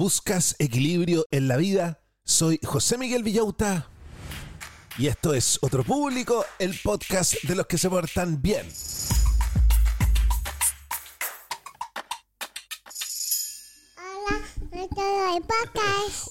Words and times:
¿Buscas 0.00 0.56
equilibrio 0.58 1.26
en 1.30 1.46
la 1.46 1.58
vida? 1.58 2.02
Soy 2.24 2.58
José 2.64 2.96
Miguel 2.96 3.22
Villauta. 3.22 3.90
Y 4.96 5.08
esto 5.08 5.34
es 5.34 5.58
Otro 5.60 5.84
Público, 5.84 6.42
el 6.58 6.74
podcast 6.82 7.34
de 7.42 7.54
los 7.54 7.66
que 7.66 7.76
se 7.76 7.90
portan 7.90 8.40
bien. 8.40 8.66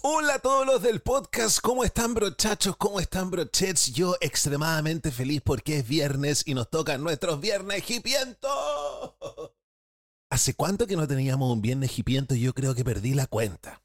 Hola 0.01 0.33
a 0.33 0.39
todos 0.39 0.65
los 0.65 0.81
del 0.81 1.01
podcast, 1.01 1.59
¿cómo 1.61 1.83
están 1.83 2.15
brochachos? 2.15 2.75
¿Cómo 2.75 2.99
están 2.99 3.29
brochets? 3.29 3.93
Yo 3.93 4.15
extremadamente 4.19 5.11
feliz 5.11 5.41
porque 5.45 5.77
es 5.77 5.87
viernes 5.87 6.41
y 6.47 6.55
nos 6.55 6.71
tocan 6.71 7.03
nuestros 7.03 7.39
viernes 7.39 7.87
hipientos. 7.87 9.58
¿Hace 10.31 10.53
cuánto 10.53 10.85
que 10.85 10.95
no 10.95 11.07
teníamos 11.07 11.51
un 11.51 11.61
viernes 11.61 11.97
hipiento? 11.97 12.35
Yo 12.35 12.53
creo 12.53 12.75
que 12.75 12.83
perdí 12.83 13.15
la 13.15 13.25
cuenta. 13.25 13.81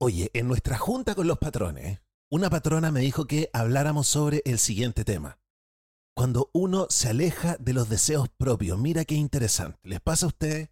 Oye, 0.00 0.30
en 0.34 0.48
nuestra 0.48 0.76
junta 0.76 1.14
con 1.14 1.28
los 1.28 1.38
patrones, 1.38 2.00
una 2.28 2.50
patrona 2.50 2.90
me 2.90 3.00
dijo 3.00 3.26
que 3.26 3.50
habláramos 3.52 4.08
sobre 4.08 4.42
el 4.44 4.58
siguiente 4.58 5.04
tema. 5.04 5.38
Cuando 6.16 6.50
uno 6.52 6.88
se 6.90 7.10
aleja 7.10 7.56
de 7.60 7.72
los 7.72 7.88
deseos 7.88 8.28
propios, 8.30 8.80
mira 8.80 9.04
qué 9.04 9.14
interesante. 9.14 9.78
¿Les 9.84 10.00
pasa 10.00 10.26
a 10.26 10.30
ustedes 10.30 10.70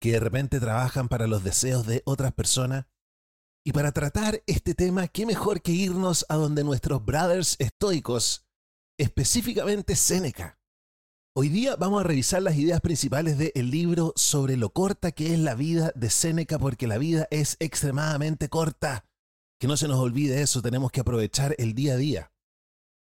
que 0.00 0.12
de 0.12 0.20
repente 0.20 0.58
trabajan 0.58 1.08
para 1.08 1.28
los 1.28 1.44
deseos 1.44 1.86
de 1.86 2.02
otras 2.04 2.32
personas? 2.32 2.86
Y 3.64 3.72
para 3.72 3.92
tratar 3.92 4.42
este 4.46 4.74
tema, 4.74 5.06
qué 5.06 5.24
mejor 5.24 5.62
que 5.62 5.70
irnos 5.70 6.26
a 6.28 6.34
donde 6.34 6.64
nuestros 6.64 7.04
brothers 7.04 7.54
estoicos, 7.60 8.44
específicamente 8.98 9.94
Séneca. 9.94 10.58
Hoy 11.38 11.50
día 11.50 11.76
vamos 11.76 12.00
a 12.00 12.02
revisar 12.02 12.40
las 12.40 12.56
ideas 12.56 12.80
principales 12.80 13.36
del 13.36 13.70
libro 13.70 14.14
sobre 14.16 14.56
lo 14.56 14.70
corta 14.70 15.12
que 15.12 15.34
es 15.34 15.38
la 15.38 15.54
vida 15.54 15.92
de 15.94 16.08
Séneca, 16.08 16.58
porque 16.58 16.86
la 16.86 16.96
vida 16.96 17.28
es 17.30 17.58
extremadamente 17.60 18.48
corta. 18.48 19.04
Que 19.60 19.66
no 19.66 19.76
se 19.76 19.86
nos 19.86 19.98
olvide 19.98 20.40
eso, 20.40 20.62
tenemos 20.62 20.90
que 20.90 21.00
aprovechar 21.00 21.54
el 21.58 21.74
día 21.74 21.92
a 21.92 21.96
día. 21.98 22.32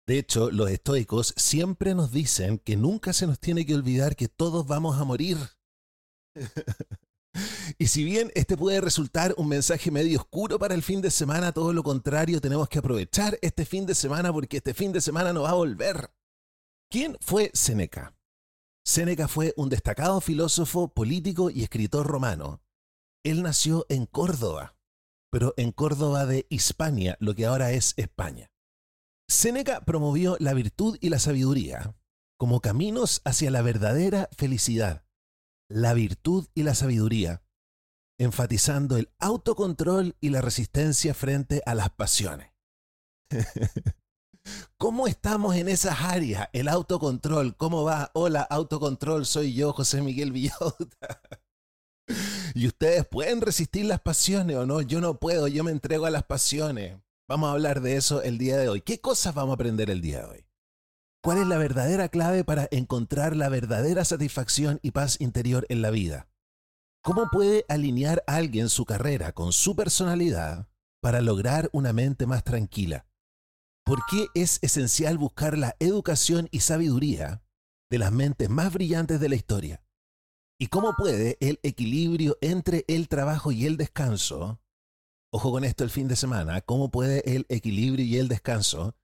De 0.07 0.17
hecho, 0.17 0.49
los 0.49 0.71
estoicos 0.71 1.33
siempre 1.35 1.93
nos 1.93 2.13
dicen 2.13 2.57
que 2.59 2.77
nunca 2.77 3.11
se 3.11 3.27
nos 3.27 3.37
tiene 3.37 3.65
que 3.65 3.75
olvidar 3.75 4.15
que 4.15 4.29
todos 4.29 4.65
vamos 4.65 4.97
a 4.97 5.03
morir. 5.03 5.37
y 7.77 7.87
si 7.87 8.05
bien 8.05 8.31
este 8.33 8.55
puede 8.55 8.79
resultar 8.79 9.35
un 9.35 9.49
mensaje 9.49 9.91
medio 9.91 10.21
oscuro 10.21 10.57
para 10.57 10.73
el 10.73 10.83
fin 10.83 11.01
de 11.01 11.11
semana, 11.11 11.51
todo 11.51 11.73
lo 11.73 11.83
contrario, 11.83 12.39
tenemos 12.39 12.69
que 12.69 12.79
aprovechar 12.79 13.37
este 13.41 13.65
fin 13.65 13.85
de 13.85 13.93
semana 13.93 14.31
porque 14.31 14.55
este 14.55 14.73
fin 14.73 14.93
de 14.93 15.01
semana 15.01 15.33
no 15.33 15.41
va 15.41 15.49
a 15.49 15.55
volver. 15.55 16.09
¿Quién 16.89 17.17
fue 17.19 17.51
Séneca? 17.53 18.15
Séneca 18.83 19.27
fue 19.27 19.53
un 19.57 19.69
destacado 19.69 20.21
filósofo, 20.21 20.93
político 20.93 21.49
y 21.49 21.63
escritor 21.63 22.07
romano. 22.07 22.61
Él 23.23 23.43
nació 23.43 23.85
en 23.89 24.05
Córdoba, 24.05 24.75
pero 25.31 25.53
en 25.57 25.71
Córdoba 25.71 26.25
de 26.25 26.47
Hispania, 26.49 27.15
lo 27.19 27.35
que 27.35 27.45
ahora 27.45 27.71
es 27.71 27.93
España. 27.97 28.51
Séneca 29.29 29.81
promovió 29.81 30.35
la 30.39 30.53
virtud 30.53 30.97
y 30.99 31.09
la 31.09 31.19
sabiduría 31.19 31.95
como 32.41 32.59
caminos 32.59 33.21
hacia 33.23 33.51
la 33.51 33.61
verdadera 33.61 34.27
felicidad, 34.35 35.05
la 35.69 35.93
virtud 35.93 36.47
y 36.55 36.63
la 36.63 36.73
sabiduría, 36.73 37.43
enfatizando 38.17 38.97
el 38.97 39.11
autocontrol 39.19 40.17
y 40.19 40.29
la 40.29 40.41
resistencia 40.41 41.13
frente 41.13 41.61
a 41.67 41.75
las 41.75 41.91
pasiones. 41.91 42.51
¿Cómo 44.81 45.05
estamos 45.05 45.55
en 45.55 45.67
esas 45.67 46.01
áreas? 46.01 46.49
El 46.53 46.67
autocontrol, 46.67 47.55
¿cómo 47.55 47.83
va? 47.83 48.09
Hola, 48.13 48.41
autocontrol, 48.41 49.27
soy 49.27 49.53
yo, 49.53 49.73
José 49.73 50.01
Miguel 50.01 50.31
Villota. 50.31 51.21
¿Y 52.55 52.67
ustedes 52.67 53.05
pueden 53.05 53.41
resistir 53.41 53.85
las 53.85 54.01
pasiones 54.01 54.57
o 54.57 54.65
no? 54.65 54.81
Yo 54.81 54.99
no 54.99 55.19
puedo, 55.19 55.47
yo 55.47 55.63
me 55.63 55.69
entrego 55.69 56.07
a 56.07 56.09
las 56.09 56.23
pasiones. 56.23 56.97
Vamos 57.27 57.49
a 57.49 57.53
hablar 57.53 57.81
de 57.81 57.95
eso 57.95 58.23
el 58.23 58.39
día 58.39 58.57
de 58.57 58.69
hoy. 58.69 58.81
¿Qué 58.81 58.99
cosas 58.99 59.35
vamos 59.35 59.51
a 59.51 59.53
aprender 59.53 59.89
el 59.91 60.01
día 60.01 60.21
de 60.21 60.25
hoy? 60.25 60.45
¿Cuál 61.23 61.37
es 61.37 61.47
la 61.47 61.59
verdadera 61.59 62.09
clave 62.09 62.43
para 62.43 62.67
encontrar 62.71 63.35
la 63.35 63.49
verdadera 63.49 64.03
satisfacción 64.03 64.79
y 64.81 64.89
paz 64.89 65.21
interior 65.21 65.67
en 65.69 65.83
la 65.83 65.91
vida? 65.91 66.27
¿Cómo 67.03 67.29
puede 67.31 67.65
alinear 67.69 68.23
alguien 68.25 68.67
su 68.67 68.85
carrera 68.85 69.31
con 69.31 69.53
su 69.53 69.75
personalidad 69.75 70.67
para 71.01 71.21
lograr 71.21 71.69
una 71.71 71.93
mente 71.93 72.25
más 72.25 72.43
tranquila? 72.43 73.05
¿Por 73.83 74.05
qué 74.09 74.27
es 74.35 74.59
esencial 74.61 75.17
buscar 75.17 75.57
la 75.57 75.75
educación 75.79 76.47
y 76.51 76.59
sabiduría 76.59 77.43
de 77.89 77.97
las 77.97 78.11
mentes 78.11 78.49
más 78.49 78.71
brillantes 78.71 79.19
de 79.19 79.29
la 79.29 79.35
historia? 79.35 79.83
¿Y 80.59 80.67
cómo 80.67 80.93
puede 80.95 81.37
el 81.41 81.59
equilibrio 81.63 82.37
entre 82.41 82.85
el 82.87 83.07
trabajo 83.07 83.51
y 83.51 83.65
el 83.65 83.77
descanso, 83.77 84.61
ojo 85.33 85.51
con 85.51 85.63
esto 85.63 85.83
el 85.83 85.89
fin 85.89 86.07
de 86.07 86.15
semana, 86.15 86.61
cómo 86.61 86.91
puede 86.91 87.35
el 87.35 87.47
equilibrio 87.49 88.05
y 88.05 88.17
el 88.17 88.27
descanso 88.27 88.95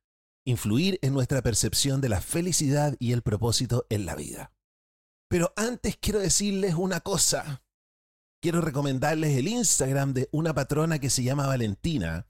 influir 0.45 0.99
en 1.01 1.13
nuestra 1.13 1.41
percepción 1.41 1.99
de 1.99 2.09
la 2.09 2.21
felicidad 2.21 2.95
y 2.99 3.11
el 3.11 3.23
propósito 3.23 3.87
en 3.89 4.05
la 4.05 4.15
vida? 4.15 4.53
Pero 5.27 5.51
antes 5.55 5.97
quiero 5.97 6.19
decirles 6.19 6.75
una 6.75 6.99
cosa. 7.01 7.63
Quiero 8.39 8.61
recomendarles 8.61 9.35
el 9.35 9.47
Instagram 9.47 10.13
de 10.13 10.29
una 10.31 10.53
patrona 10.53 10.99
que 10.99 11.09
se 11.09 11.23
llama 11.23 11.47
Valentina 11.47 12.27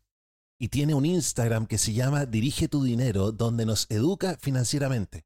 y 0.59 0.69
tiene 0.69 0.93
un 0.93 1.05
Instagram 1.05 1.67
que 1.67 1.77
se 1.77 1.93
llama 1.93 2.25
Dirige 2.25 2.67
tu 2.67 2.83
Dinero, 2.83 3.31
donde 3.31 3.65
nos 3.65 3.85
educa 3.89 4.37
financieramente. 4.39 5.25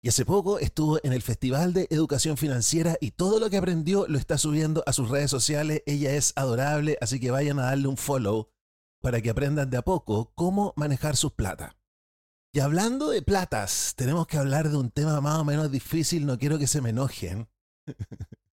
Y 0.00 0.08
hace 0.08 0.24
poco 0.24 0.58
estuvo 0.58 1.00
en 1.02 1.12
el 1.12 1.22
Festival 1.22 1.72
de 1.72 1.88
Educación 1.90 2.36
Financiera 2.36 2.96
y 3.00 3.10
todo 3.10 3.40
lo 3.40 3.50
que 3.50 3.56
aprendió 3.56 4.06
lo 4.06 4.18
está 4.18 4.38
subiendo 4.38 4.84
a 4.86 4.92
sus 4.92 5.08
redes 5.08 5.30
sociales. 5.30 5.82
Ella 5.86 6.14
es 6.14 6.32
adorable, 6.36 6.96
así 7.00 7.18
que 7.18 7.32
vayan 7.32 7.58
a 7.58 7.64
darle 7.64 7.88
un 7.88 7.96
follow 7.96 8.48
para 9.00 9.20
que 9.20 9.30
aprendan 9.30 9.70
de 9.70 9.76
a 9.76 9.82
poco 9.82 10.32
cómo 10.34 10.72
manejar 10.76 11.16
sus 11.16 11.32
plata. 11.32 11.76
Y 12.52 12.60
hablando 12.60 13.10
de 13.10 13.22
platas, 13.22 13.94
tenemos 13.96 14.26
que 14.26 14.38
hablar 14.38 14.70
de 14.70 14.76
un 14.76 14.90
tema 14.90 15.20
más 15.20 15.38
o 15.38 15.44
menos 15.44 15.70
difícil, 15.70 16.26
no 16.26 16.38
quiero 16.38 16.58
que 16.58 16.66
se 16.66 16.80
me 16.80 16.90
enojen. 16.90 17.48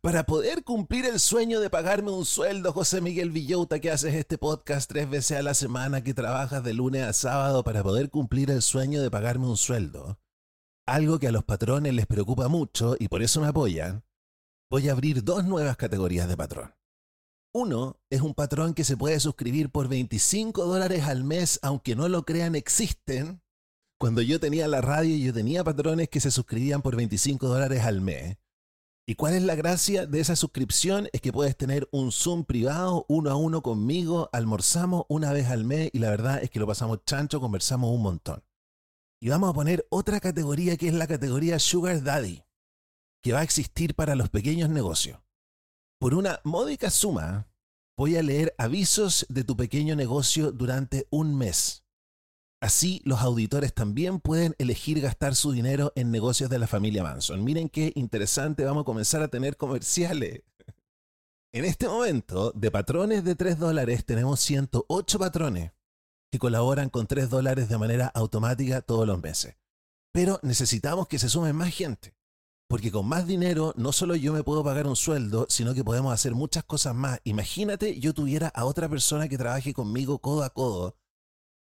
Para 0.00 0.24
poder 0.24 0.62
cumplir 0.62 1.04
el 1.06 1.18
sueño 1.18 1.60
de 1.60 1.70
pagarme 1.70 2.12
un 2.12 2.24
sueldo, 2.24 2.72
José 2.72 3.00
Miguel 3.00 3.30
Villota, 3.30 3.80
que 3.80 3.90
haces 3.90 4.14
este 4.14 4.38
podcast 4.38 4.88
tres 4.88 5.10
veces 5.10 5.38
a 5.38 5.42
la 5.42 5.54
semana, 5.54 6.04
que 6.04 6.14
trabajas 6.14 6.62
de 6.62 6.72
lunes 6.72 7.02
a 7.02 7.12
sábado, 7.12 7.64
para 7.64 7.82
poder 7.82 8.08
cumplir 8.08 8.50
el 8.50 8.62
sueño 8.62 9.02
de 9.02 9.10
pagarme 9.10 9.46
un 9.46 9.56
sueldo, 9.56 10.18
algo 10.86 11.18
que 11.18 11.28
a 11.28 11.32
los 11.32 11.44
patrones 11.44 11.94
les 11.94 12.06
preocupa 12.06 12.48
mucho 12.48 12.96
y 12.98 13.08
por 13.08 13.22
eso 13.22 13.40
me 13.40 13.48
apoyan, 13.48 14.04
voy 14.70 14.88
a 14.88 14.92
abrir 14.92 15.24
dos 15.24 15.44
nuevas 15.44 15.76
categorías 15.76 16.28
de 16.28 16.36
patrón. 16.36 16.74
Uno 17.52 17.96
es 18.08 18.20
un 18.20 18.34
patrón 18.34 18.74
que 18.74 18.84
se 18.84 18.96
puede 18.96 19.18
suscribir 19.18 19.70
por 19.70 19.88
25 19.88 20.64
dólares 20.64 21.04
al 21.04 21.24
mes, 21.24 21.58
aunque 21.62 21.96
no 21.96 22.08
lo 22.08 22.22
crean, 22.24 22.54
existen. 22.54 23.42
Cuando 23.98 24.22
yo 24.22 24.38
tenía 24.38 24.68
la 24.68 24.80
radio, 24.80 25.16
yo 25.16 25.34
tenía 25.34 25.64
patrones 25.64 26.08
que 26.08 26.20
se 26.20 26.30
suscribían 26.30 26.82
por 26.82 26.94
25 26.94 27.48
dólares 27.48 27.82
al 27.82 28.00
mes. 28.00 28.36
¿Y 29.08 29.14
cuál 29.14 29.32
es 29.32 29.42
la 29.42 29.54
gracia 29.54 30.04
de 30.04 30.20
esa 30.20 30.36
suscripción? 30.36 31.08
Es 31.14 31.22
que 31.22 31.32
puedes 31.32 31.56
tener 31.56 31.88
un 31.92 32.12
Zoom 32.12 32.44
privado 32.44 33.06
uno 33.08 33.30
a 33.30 33.36
uno 33.36 33.62
conmigo, 33.62 34.28
almorzamos 34.34 35.06
una 35.08 35.32
vez 35.32 35.46
al 35.48 35.64
mes 35.64 35.88
y 35.94 35.98
la 35.98 36.10
verdad 36.10 36.42
es 36.42 36.50
que 36.50 36.58
lo 36.58 36.66
pasamos 36.66 37.06
chancho, 37.06 37.40
conversamos 37.40 37.90
un 37.90 38.02
montón. 38.02 38.44
Y 39.18 39.30
vamos 39.30 39.48
a 39.48 39.54
poner 39.54 39.86
otra 39.88 40.20
categoría 40.20 40.76
que 40.76 40.88
es 40.88 40.92
la 40.92 41.06
categoría 41.06 41.58
Sugar 41.58 42.02
Daddy, 42.02 42.44
que 43.22 43.32
va 43.32 43.38
a 43.38 43.44
existir 43.44 43.94
para 43.94 44.14
los 44.14 44.28
pequeños 44.28 44.68
negocios. 44.68 45.18
Por 45.98 46.12
una 46.12 46.42
módica 46.44 46.90
suma, 46.90 47.48
voy 47.96 48.16
a 48.16 48.22
leer 48.22 48.54
avisos 48.58 49.24
de 49.30 49.42
tu 49.42 49.56
pequeño 49.56 49.96
negocio 49.96 50.52
durante 50.52 51.06
un 51.08 51.34
mes. 51.34 51.82
Así, 52.60 53.00
los 53.04 53.20
auditores 53.20 53.72
también 53.72 54.18
pueden 54.18 54.56
elegir 54.58 55.00
gastar 55.00 55.36
su 55.36 55.52
dinero 55.52 55.92
en 55.94 56.10
negocios 56.10 56.50
de 56.50 56.58
la 56.58 56.66
familia 56.66 57.04
Manson. 57.04 57.44
Miren 57.44 57.68
qué 57.68 57.92
interesante, 57.94 58.64
vamos 58.64 58.82
a 58.82 58.84
comenzar 58.84 59.22
a 59.22 59.28
tener 59.28 59.56
comerciales. 59.56 60.42
En 61.50 61.64
este 61.64 61.88
momento, 61.88 62.52
de 62.54 62.70
patrones 62.70 63.24
de 63.24 63.34
3 63.34 63.58
dólares, 63.58 64.04
tenemos 64.04 64.38
108 64.40 65.18
patrones 65.18 65.72
que 66.30 66.38
colaboran 66.38 66.90
con 66.90 67.06
3 67.06 67.30
dólares 67.30 67.70
de 67.70 67.78
manera 67.78 68.08
automática 68.08 68.82
todos 68.82 69.06
los 69.06 69.22
meses. 69.22 69.56
Pero 70.12 70.38
necesitamos 70.42 71.08
que 71.08 71.18
se 71.18 71.30
sumen 71.30 71.56
más 71.56 71.74
gente. 71.74 72.14
Porque 72.68 72.92
con 72.92 73.06
más 73.06 73.26
dinero 73.26 73.72
no 73.78 73.92
solo 73.92 74.14
yo 74.14 74.34
me 74.34 74.44
puedo 74.44 74.62
pagar 74.62 74.86
un 74.86 74.94
sueldo, 74.94 75.46
sino 75.48 75.72
que 75.72 75.84
podemos 75.84 76.12
hacer 76.12 76.34
muchas 76.34 76.64
cosas 76.64 76.94
más. 76.94 77.18
Imagínate 77.24 77.98
yo 77.98 78.12
tuviera 78.12 78.48
a 78.48 78.66
otra 78.66 78.86
persona 78.86 79.26
que 79.26 79.38
trabaje 79.38 79.72
conmigo 79.72 80.18
codo 80.18 80.44
a 80.44 80.50
codo 80.50 80.96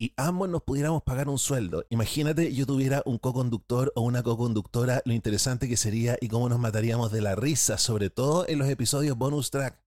y 0.01 0.15
ambos 0.17 0.49
nos 0.49 0.63
pudiéramos 0.63 1.03
pagar 1.03 1.29
un 1.29 1.39
sueldo. 1.39 1.85
Imagínate 1.91 2.55
yo 2.55 2.67
tuviera 2.67 3.03
un 3.05 3.19
co-conductor 3.19 3.93
o 3.97 4.03
una 4.03 4.23
co-conductora, 4.23 5.03
lo 5.05 5.13
interesante 5.13 5.69
que 5.69 5.77
sería 5.77 6.17
y 6.21 6.29
cómo 6.29 6.49
nos 6.49 6.61
mataríamos 6.61 7.11
de 7.11 7.21
la 7.21 7.35
risa, 7.35 7.79
sobre 7.79 8.09
todo 8.09 8.47
en 8.49 8.59
los 8.59 8.69
episodios 8.69 9.17
bonus 9.17 9.51
track. 9.51 9.83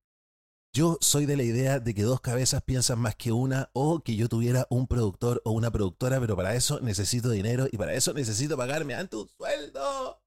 Yo 0.74 0.98
soy 1.02 1.26
de 1.26 1.38
la 1.38 1.44
idea 1.44 1.80
de 1.80 1.94
que 1.94 2.04
dos 2.04 2.22
cabezas 2.22 2.62
piensan 2.64 3.00
más 3.00 3.16
que 3.16 3.32
una 3.32 3.70
o 3.74 4.02
que 4.04 4.16
yo 4.16 4.30
tuviera 4.30 4.68
un 4.70 4.88
productor 4.88 5.42
o 5.46 5.52
una 5.52 5.72
productora, 5.72 6.20
pero 6.20 6.36
para 6.36 6.56
eso 6.56 6.80
necesito 6.82 7.30
dinero 7.30 7.68
y 7.72 7.78
para 7.78 7.94
eso 7.94 8.14
necesito 8.14 8.58
pagarme 8.58 8.94
ante 8.96 9.16
un 9.16 9.28
sueldo. 9.28 10.22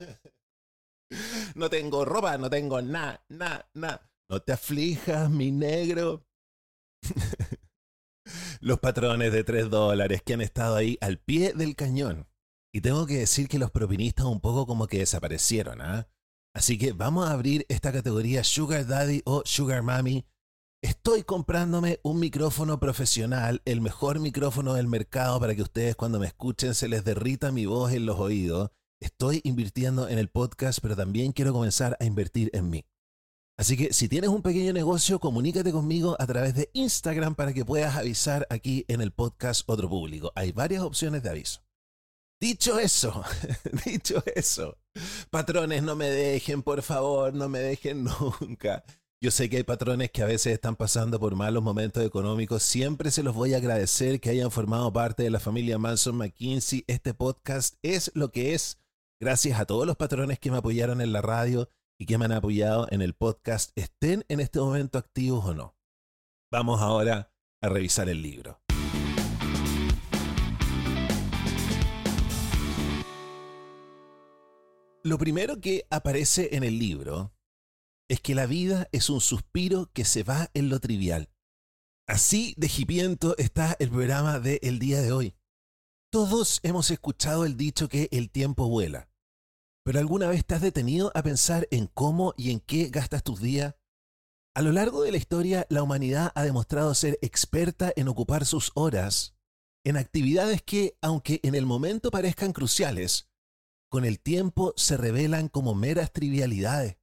No 1.54 1.68
tengo 1.68 2.06
ropa, 2.06 2.38
no 2.38 2.48
tengo 2.48 2.80
nada, 2.80 3.22
nada, 3.28 3.68
nada. 3.74 4.10
No 4.30 4.40
te 4.40 4.52
aflijas, 4.52 5.28
mi 5.28 5.50
negro. 5.50 6.24
Los 8.60 8.78
patrones 8.78 9.32
de 9.32 9.44
3 9.44 9.70
dólares 9.70 10.22
que 10.24 10.34
han 10.34 10.40
estado 10.40 10.76
ahí 10.76 10.98
al 11.00 11.18
pie 11.18 11.52
del 11.54 11.74
cañón. 11.74 12.28
Y 12.72 12.80
tengo 12.80 13.06
que 13.06 13.18
decir 13.18 13.48
que 13.48 13.58
los 13.58 13.70
propinistas 13.70 14.26
un 14.26 14.40
poco 14.40 14.66
como 14.66 14.86
que 14.86 14.98
desaparecieron, 14.98 15.82
¿ah? 15.82 16.08
Así 16.54 16.78
que 16.78 16.92
vamos 16.92 17.28
a 17.28 17.32
abrir 17.32 17.66
esta 17.68 17.92
categoría 17.92 18.44
Sugar 18.44 18.86
Daddy 18.86 19.22
o 19.24 19.42
Sugar 19.44 19.82
Mommy. 19.82 20.26
Estoy 20.82 21.22
comprándome 21.22 22.00
un 22.02 22.18
micrófono 22.18 22.78
profesional, 22.80 23.62
el 23.64 23.80
mejor 23.80 24.20
micrófono 24.20 24.74
del 24.74 24.88
mercado 24.88 25.38
para 25.38 25.54
que 25.54 25.62
ustedes 25.62 25.96
cuando 25.96 26.18
me 26.18 26.26
escuchen 26.26 26.74
se 26.74 26.88
les 26.88 27.04
derrita 27.04 27.52
mi 27.52 27.66
voz 27.66 27.92
en 27.92 28.06
los 28.06 28.18
oídos 28.18 28.70
estoy 29.02 29.40
invirtiendo 29.44 30.08
en 30.08 30.18
el 30.18 30.28
podcast, 30.28 30.78
pero 30.80 30.96
también 30.96 31.32
quiero 31.32 31.52
comenzar 31.52 31.96
a 32.00 32.04
invertir 32.04 32.50
en 32.54 32.70
mí. 32.70 32.84
Así 33.62 33.76
que 33.76 33.92
si 33.92 34.08
tienes 34.08 34.28
un 34.28 34.42
pequeño 34.42 34.72
negocio, 34.72 35.20
comunícate 35.20 35.70
conmigo 35.70 36.16
a 36.18 36.26
través 36.26 36.52
de 36.56 36.68
Instagram 36.72 37.36
para 37.36 37.52
que 37.52 37.64
puedas 37.64 37.94
avisar 37.94 38.44
aquí 38.50 38.84
en 38.88 39.00
el 39.00 39.12
podcast 39.12 39.62
Otro 39.68 39.88
Público. 39.88 40.32
Hay 40.34 40.50
varias 40.50 40.82
opciones 40.82 41.22
de 41.22 41.30
aviso. 41.30 41.60
Dicho 42.40 42.80
eso, 42.80 43.22
dicho 43.86 44.20
eso, 44.34 44.78
patrones, 45.30 45.84
no 45.84 45.94
me 45.94 46.10
dejen, 46.10 46.64
por 46.64 46.82
favor, 46.82 47.34
no 47.34 47.48
me 47.48 47.60
dejen 47.60 48.02
nunca. 48.40 48.82
Yo 49.22 49.30
sé 49.30 49.48
que 49.48 49.58
hay 49.58 49.62
patrones 49.62 50.10
que 50.10 50.24
a 50.24 50.26
veces 50.26 50.54
están 50.54 50.74
pasando 50.74 51.20
por 51.20 51.36
malos 51.36 51.62
momentos 51.62 52.04
económicos. 52.04 52.64
Siempre 52.64 53.12
se 53.12 53.22
los 53.22 53.32
voy 53.32 53.54
a 53.54 53.58
agradecer 53.58 54.18
que 54.18 54.30
hayan 54.30 54.50
formado 54.50 54.92
parte 54.92 55.22
de 55.22 55.30
la 55.30 55.38
familia 55.38 55.78
Manson 55.78 56.16
McKinsey. 56.16 56.82
Este 56.88 57.14
podcast 57.14 57.76
es 57.82 58.10
lo 58.16 58.32
que 58.32 58.54
es 58.54 58.82
Gracias 59.22 59.60
a 59.60 59.66
todos 59.66 59.86
los 59.86 59.94
patrones 59.94 60.40
que 60.40 60.50
me 60.50 60.56
apoyaron 60.56 61.00
en 61.00 61.12
la 61.12 61.22
radio 61.22 61.68
y 61.98 62.06
que 62.06 62.18
me 62.18 62.24
han 62.24 62.32
apoyado 62.32 62.86
en 62.90 63.02
el 63.02 63.14
podcast, 63.14 63.70
estén 63.76 64.24
en 64.28 64.40
este 64.40 64.58
momento 64.60 64.98
activos 64.98 65.44
o 65.44 65.54
no. 65.54 65.76
Vamos 66.50 66.80
ahora 66.80 67.32
a 67.62 67.68
revisar 67.68 68.08
el 68.08 68.22
libro. 68.22 68.60
Lo 75.04 75.18
primero 75.18 75.60
que 75.60 75.84
aparece 75.90 76.54
en 76.56 76.62
el 76.62 76.78
libro 76.78 77.34
es 78.08 78.20
que 78.20 78.34
la 78.34 78.46
vida 78.46 78.88
es 78.92 79.10
un 79.10 79.20
suspiro 79.20 79.90
que 79.92 80.04
se 80.04 80.22
va 80.22 80.50
en 80.54 80.68
lo 80.68 80.78
trivial. 80.78 81.28
Así 82.06 82.54
de 82.56 82.68
jipiento 82.68 83.36
está 83.38 83.74
el 83.78 83.90
programa 83.90 84.38
del 84.38 84.58
el 84.62 84.78
día 84.78 85.00
de 85.00 85.12
hoy. 85.12 85.34
Todos 86.12 86.60
hemos 86.62 86.90
escuchado 86.90 87.46
el 87.46 87.56
dicho 87.56 87.88
que 87.88 88.08
el 88.12 88.30
tiempo 88.30 88.68
vuela. 88.68 89.08
¿Pero 89.84 89.98
alguna 89.98 90.28
vez 90.28 90.44
te 90.44 90.58
detenido 90.58 91.10
a 91.14 91.22
pensar 91.22 91.66
en 91.70 91.88
cómo 91.88 92.34
y 92.36 92.52
en 92.52 92.60
qué 92.60 92.88
gastas 92.88 93.24
tus 93.24 93.40
días? 93.40 93.74
A 94.54 94.62
lo 94.62 94.70
largo 94.70 95.02
de 95.02 95.10
la 95.10 95.16
historia, 95.16 95.66
la 95.70 95.82
humanidad 95.82 96.30
ha 96.34 96.44
demostrado 96.44 96.94
ser 96.94 97.18
experta 97.22 97.92
en 97.96 98.06
ocupar 98.08 98.44
sus 98.44 98.70
horas 98.74 99.34
en 99.84 99.96
actividades 99.96 100.62
que, 100.62 100.96
aunque 101.00 101.40
en 101.42 101.56
el 101.56 101.66
momento 101.66 102.10
parezcan 102.10 102.52
cruciales, 102.52 103.28
con 103.90 104.04
el 104.04 104.20
tiempo 104.20 104.72
se 104.76 104.96
revelan 104.96 105.48
como 105.48 105.74
meras 105.74 106.12
trivialidades. 106.12 106.98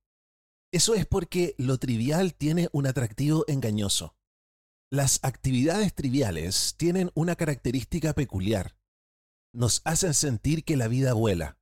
Eso 0.72 0.96
es 0.96 1.06
porque 1.06 1.56
lo 1.58 1.78
trivial 1.78 2.34
tiene 2.34 2.70
un 2.72 2.88
atractivo 2.88 3.44
engañoso. 3.48 4.16
Las 4.92 5.20
actividades 5.24 5.94
triviales 5.94 6.76
tienen 6.78 7.12
una 7.16 7.36
característica 7.36 8.14
peculiar. 8.14 8.78
Nos 9.54 9.82
hacen 9.84 10.14
sentir 10.14 10.64
que 10.64 10.78
la 10.78 10.88
vida 10.88 11.14
vuela 11.14 11.59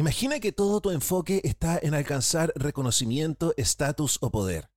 Imagina 0.00 0.40
que 0.40 0.50
todo 0.50 0.80
tu 0.80 0.92
enfoque 0.92 1.42
está 1.44 1.78
en 1.78 1.92
alcanzar 1.92 2.54
reconocimiento, 2.56 3.52
estatus 3.58 4.16
o 4.22 4.30
poder. 4.30 4.70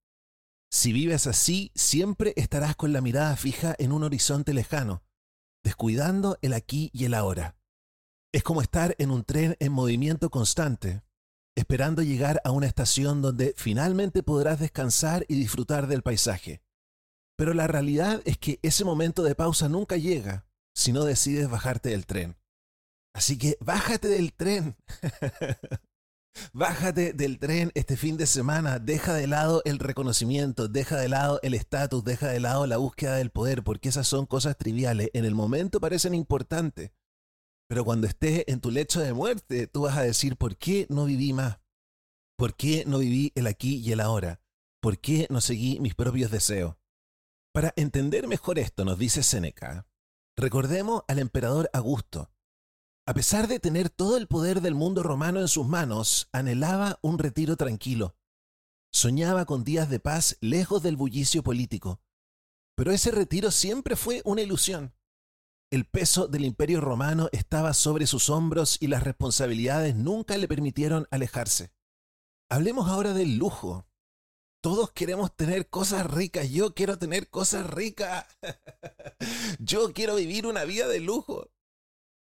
Si 0.69 0.91
vives 0.91 1.27
así, 1.27 1.71
siempre 1.75 2.33
estarás 2.35 2.75
con 2.75 2.91
la 2.91 2.99
mirada 2.99 3.37
fija 3.37 3.73
en 3.79 3.93
un 3.93 4.03
horizonte 4.03 4.53
lejano, 4.53 5.01
descuidando 5.63 6.37
el 6.41 6.51
aquí 6.51 6.89
y 6.91 7.05
el 7.05 7.13
ahora. 7.13 7.55
Es 8.33 8.43
como 8.43 8.61
estar 8.61 8.97
en 8.99 9.11
un 9.11 9.23
tren 9.23 9.55
en 9.61 9.71
movimiento 9.71 10.29
constante, 10.29 11.03
esperando 11.55 12.01
llegar 12.01 12.41
a 12.43 12.51
una 12.51 12.67
estación 12.67 13.21
donde 13.21 13.53
finalmente 13.55 14.23
podrás 14.23 14.59
descansar 14.59 15.25
y 15.29 15.35
disfrutar 15.35 15.87
del 15.87 16.03
paisaje. 16.03 16.61
Pero 17.37 17.53
la 17.53 17.67
realidad 17.67 18.21
es 18.25 18.37
que 18.37 18.59
ese 18.61 18.83
momento 18.83 19.23
de 19.23 19.35
pausa 19.35 19.69
nunca 19.69 19.95
llega 19.95 20.45
si 20.75 20.91
no 20.91 21.05
decides 21.05 21.49
bajarte 21.49 21.91
del 21.91 22.05
tren. 22.05 22.35
Así 23.13 23.37
que 23.37 23.57
bájate 23.59 24.07
del 24.07 24.33
tren. 24.33 24.75
Bájate 26.51 27.13
del 27.13 27.37
tren 27.37 27.71
este 27.75 27.95
fin 27.95 28.17
de 28.17 28.25
semana, 28.25 28.79
deja 28.79 29.13
de 29.13 29.27
lado 29.27 29.61
el 29.65 29.77
reconocimiento, 29.77 30.67
deja 30.67 30.97
de 30.97 31.07
lado 31.07 31.39
el 31.43 31.53
estatus, 31.53 32.03
deja 32.03 32.27
de 32.27 32.39
lado 32.39 32.65
la 32.65 32.77
búsqueda 32.77 33.17
del 33.17 33.29
poder, 33.29 33.63
porque 33.63 33.89
esas 33.89 34.07
son 34.07 34.25
cosas 34.25 34.57
triviales. 34.57 35.09
En 35.13 35.25
el 35.25 35.35
momento 35.35 35.79
parecen 35.79 36.15
importantes, 36.15 36.91
pero 37.69 37.85
cuando 37.85 38.07
estés 38.07 38.45
en 38.47 38.61
tu 38.61 38.71
lecho 38.71 38.99
de 38.99 39.13
muerte, 39.13 39.67
tú 39.67 39.81
vas 39.81 39.95
a 39.95 40.01
decir, 40.01 40.35
¿por 40.35 40.57
qué 40.57 40.87
no 40.89 41.05
viví 41.05 41.33
más? 41.33 41.59
¿Por 42.35 42.55
qué 42.55 42.83
no 42.87 42.97
viví 42.97 43.31
el 43.35 43.45
aquí 43.45 43.77
y 43.77 43.91
el 43.91 43.99
ahora? 43.99 44.41
¿Por 44.81 44.97
qué 44.97 45.27
no 45.29 45.39
seguí 45.39 45.79
mis 45.79 45.95
propios 45.95 46.31
deseos? 46.31 46.75
Para 47.53 47.73
entender 47.75 48.27
mejor 48.27 48.57
esto, 48.57 48.83
nos 48.83 48.97
dice 48.97 49.21
Séneca, 49.21 49.87
recordemos 50.35 51.03
al 51.07 51.19
emperador 51.19 51.69
Augusto, 51.73 52.32
a 53.05 53.13
pesar 53.13 53.47
de 53.49 53.59
tener 53.59 53.89
todo 53.89 54.15
el 54.15 54.27
poder 54.27 54.61
del 54.61 54.75
mundo 54.75 55.03
romano 55.03 55.41
en 55.41 55.49
sus 55.49 55.67
manos, 55.67 56.29
anhelaba 56.31 56.99
un 57.01 57.19
retiro 57.19 57.57
tranquilo. 57.57 58.15
Soñaba 58.93 59.45
con 59.45 59.65
días 59.65 59.89
de 59.89 59.99
paz 59.99 60.37
lejos 60.39 60.83
del 60.83 60.95
bullicio 60.95 61.43
político. 61.43 61.99
Pero 62.75 62.91
ese 62.91 63.11
retiro 63.11 63.51
siempre 63.51 63.97
fue 63.97 64.21
una 64.23 64.41
ilusión. 64.41 64.93
El 65.69 65.85
peso 65.85 66.27
del 66.27 66.45
imperio 66.45 66.79
romano 66.79 67.27
estaba 67.33 67.73
sobre 67.73 68.07
sus 68.07 68.29
hombros 68.29 68.77
y 68.79 68.87
las 68.87 69.03
responsabilidades 69.03 69.95
nunca 69.95 70.37
le 70.37 70.47
permitieron 70.47 71.07
alejarse. 71.11 71.73
Hablemos 72.49 72.87
ahora 72.87 73.13
del 73.13 73.35
lujo. 73.35 73.85
Todos 74.61 74.91
queremos 74.91 75.35
tener 75.35 75.69
cosas 75.69 76.09
ricas. 76.09 76.49
Yo 76.51 76.73
quiero 76.73 76.97
tener 76.97 77.29
cosas 77.29 77.69
ricas. 77.69 78.25
Yo 79.59 79.91
quiero 79.91 80.15
vivir 80.15 80.47
una 80.47 80.63
vida 80.63 80.87
de 80.87 81.01
lujo 81.01 81.52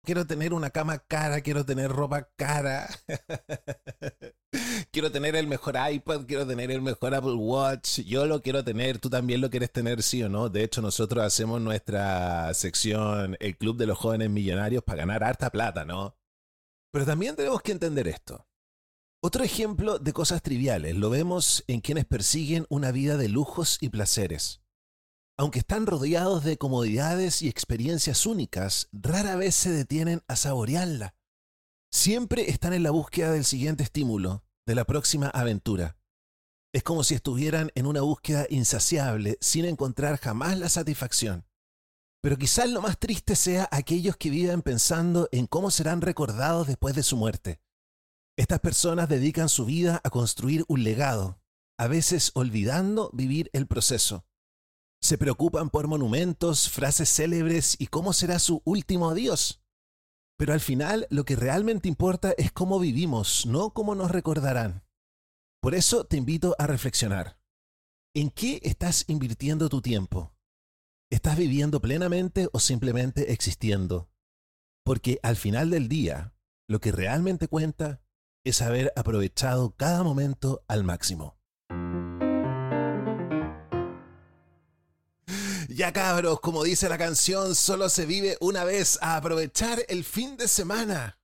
quiero 0.05 0.27
tener 0.27 0.53
una 0.53 0.71
cama 0.71 0.99
cara, 0.99 1.41
quiero 1.41 1.65
tener 1.65 1.91
ropa 1.91 2.29
cara, 2.37 2.89
quiero 4.91 5.11
tener 5.13 5.37
el 5.37 5.47
mejor 5.47 5.77
iPad, 5.91 6.27
quiero 6.27 6.47
tener 6.47 6.71
el 6.71 6.83
mejor 6.83 7.15
Apple 7.15 7.35
Watch, 7.35 8.01
yo 8.01 8.27
lo 8.27 8.43
quiero 8.43 8.65
tener, 8.65 8.99
tú 8.99 9.09
también 9.09 9.41
lo 9.41 9.51
quieres 9.51 9.73
tener, 9.73 10.03
sí 10.03 10.23
o 10.23 10.29
no. 10.29 10.49
De 10.49 10.65
hecho, 10.65 10.83
nosotros 10.83 11.25
hacemos 11.25 11.61
nuestra 11.61 12.53
sección, 12.55 13.37
el 13.41 13.57
Club 13.57 13.77
de 13.77 13.87
los 13.87 13.99
Jóvenes 13.99 14.31
Millonarios, 14.31 14.83
para 14.83 14.99
ganar 14.99 15.25
harta 15.25 15.51
plata, 15.51 15.85
¿no? 15.85 16.17
Pero 16.93 17.07
también 17.07 17.37
tenemos 17.37 17.63
que 17.63 17.73
entender 17.73 18.09
esto. 18.09 18.47
Otro 19.25 19.45
ejemplo 19.45 20.01
de 20.01 20.13
cosas 20.13 20.43
triviales 20.43 20.97
lo 20.97 21.09
vemos 21.09 21.63
en 21.69 21.81
quienes 21.81 22.05
persiguen 22.05 22.67
una 22.69 22.91
vida 22.91 23.17
de 23.17 23.29
lujos 23.29 23.79
y 23.81 23.89
placeres. 23.89 24.62
Aunque 25.39 25.61
están 25.61 25.87
rodeados 25.87 26.45
de 26.45 26.59
comodidades 26.59 27.43
y 27.43 27.49
experiencias 27.49 28.27
únicas, 28.27 28.89
rara 28.93 29.37
vez 29.37 29.55
se 29.55 29.71
detienen 29.71 30.23
a 30.29 30.37
saborearla. 30.37 31.15
Siempre 31.91 32.51
están 32.51 32.73
en 32.73 32.83
la 32.83 32.91
búsqueda 32.91 33.33
del 33.33 33.45
siguiente 33.45 33.83
estímulo, 33.83 34.45
de 34.67 34.75
la 34.75 34.85
próxima 34.85 35.29
aventura. 35.29 35.97
Es 36.75 36.83
como 36.83 37.05
si 37.05 37.15
estuvieran 37.15 37.71
en 37.75 37.87
una 37.87 38.03
búsqueda 38.03 38.47
insaciable 38.49 39.37
sin 39.41 39.65
encontrar 39.65 40.19
jamás 40.19 40.59
la 40.59 40.69
satisfacción. 40.69 41.47
Pero 42.23 42.39
quizás 42.39 42.71
lo 42.71 42.81
más 42.81 42.99
triste 42.99 43.35
sea 43.35 43.69
aquellos 43.73 44.17
que 44.17 44.31
viven 44.31 44.63
pensando 44.63 45.29
en 45.33 45.47
cómo 45.47 45.71
serán 45.71 46.01
recordados 46.01 46.67
después 46.67 46.95
de 46.95 47.03
su 47.03 47.17
muerte. 47.17 47.61
Estas 48.39 48.61
personas 48.61 49.09
dedican 49.09 49.49
su 49.49 49.65
vida 49.65 50.01
a 50.05 50.11
construir 50.11 50.65
un 50.69 50.85
legado, 50.85 51.41
a 51.79 51.89
veces 51.89 52.31
olvidando 52.35 53.11
vivir 53.13 53.51
el 53.53 53.67
proceso. 53.67 54.25
Se 55.03 55.19
preocupan 55.19 55.69
por 55.69 55.89
monumentos, 55.89 56.71
frases 56.71 57.13
célebres 57.13 57.75
y 57.81 57.89
cómo 57.89 58.13
será 58.13 58.39
su 58.39 58.63
último 58.65 59.11
adiós. 59.11 59.61
Pero 60.39 60.53
al 60.53 60.61
final 60.61 61.09
lo 61.11 61.25
que 61.25 61.35
realmente 61.35 61.89
importa 61.89 62.35
es 62.39 62.53
cómo 62.53 62.79
vivimos, 62.79 63.45
no 63.45 63.71
cómo 63.71 63.97
nos 63.97 64.13
recordarán. 64.13 64.85
Por 65.61 65.75
eso 65.75 66.05
te 66.05 66.17
invito 66.17 66.55
a 66.57 66.69
reflexionar. 66.69 67.37
¿En 68.15 68.31
qué 68.31 68.61
estás 68.63 69.05
invirtiendo 69.09 69.69
tu 69.69 69.83
tiempo? 69.83 70.37
¿Estás 71.11 71.37
viviendo 71.37 71.81
plenamente 71.81 72.49
o 72.53 72.61
simplemente 72.61 73.33
existiendo? 73.33 74.09
Porque 74.85 75.19
al 75.25 75.37
final 75.37 75.71
del 75.71 75.89
día, 75.89 76.35
lo 76.69 76.81
que 76.81 76.93
realmente 76.93 77.49
cuenta 77.49 78.01
es 78.45 78.63
haber 78.63 78.93
aprovechado 78.95 79.75
cada 79.77 80.05
momento 80.05 80.65
al 80.69 80.85
máximo. 80.85 81.42
Ya 85.75 85.93
cabros, 85.93 86.41
como 86.41 86.65
dice 86.65 86.89
la 86.89 86.99
canción, 86.99 87.55
solo 87.55 87.89
se 87.89 88.05
vive 88.05 88.37
una 88.41 88.65
vez 88.65 88.99
a 89.01 89.17
aprovechar 89.17 89.85
el 89.89 90.05
fin 90.05 90.37
de 90.37 90.47
semana. 90.49 91.19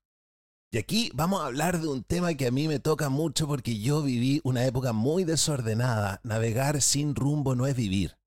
Y 0.70 0.78
aquí 0.78 1.10
vamos 1.14 1.40
a 1.40 1.46
hablar 1.46 1.80
de 1.80 1.88
un 1.88 2.02
tema 2.02 2.34
que 2.34 2.46
a 2.46 2.50
mí 2.50 2.66
me 2.66 2.78
toca 2.78 3.08
mucho 3.08 3.46
porque 3.46 3.78
yo 3.78 4.02
viví 4.02 4.40
una 4.44 4.64
época 4.64 4.92
muy 4.92 5.24
desordenada. 5.24 6.20
Navegar 6.22 6.80
sin 6.80 7.14
rumbo 7.14 7.54
no 7.54 7.66
es 7.66 7.74
vivir. 7.74 8.18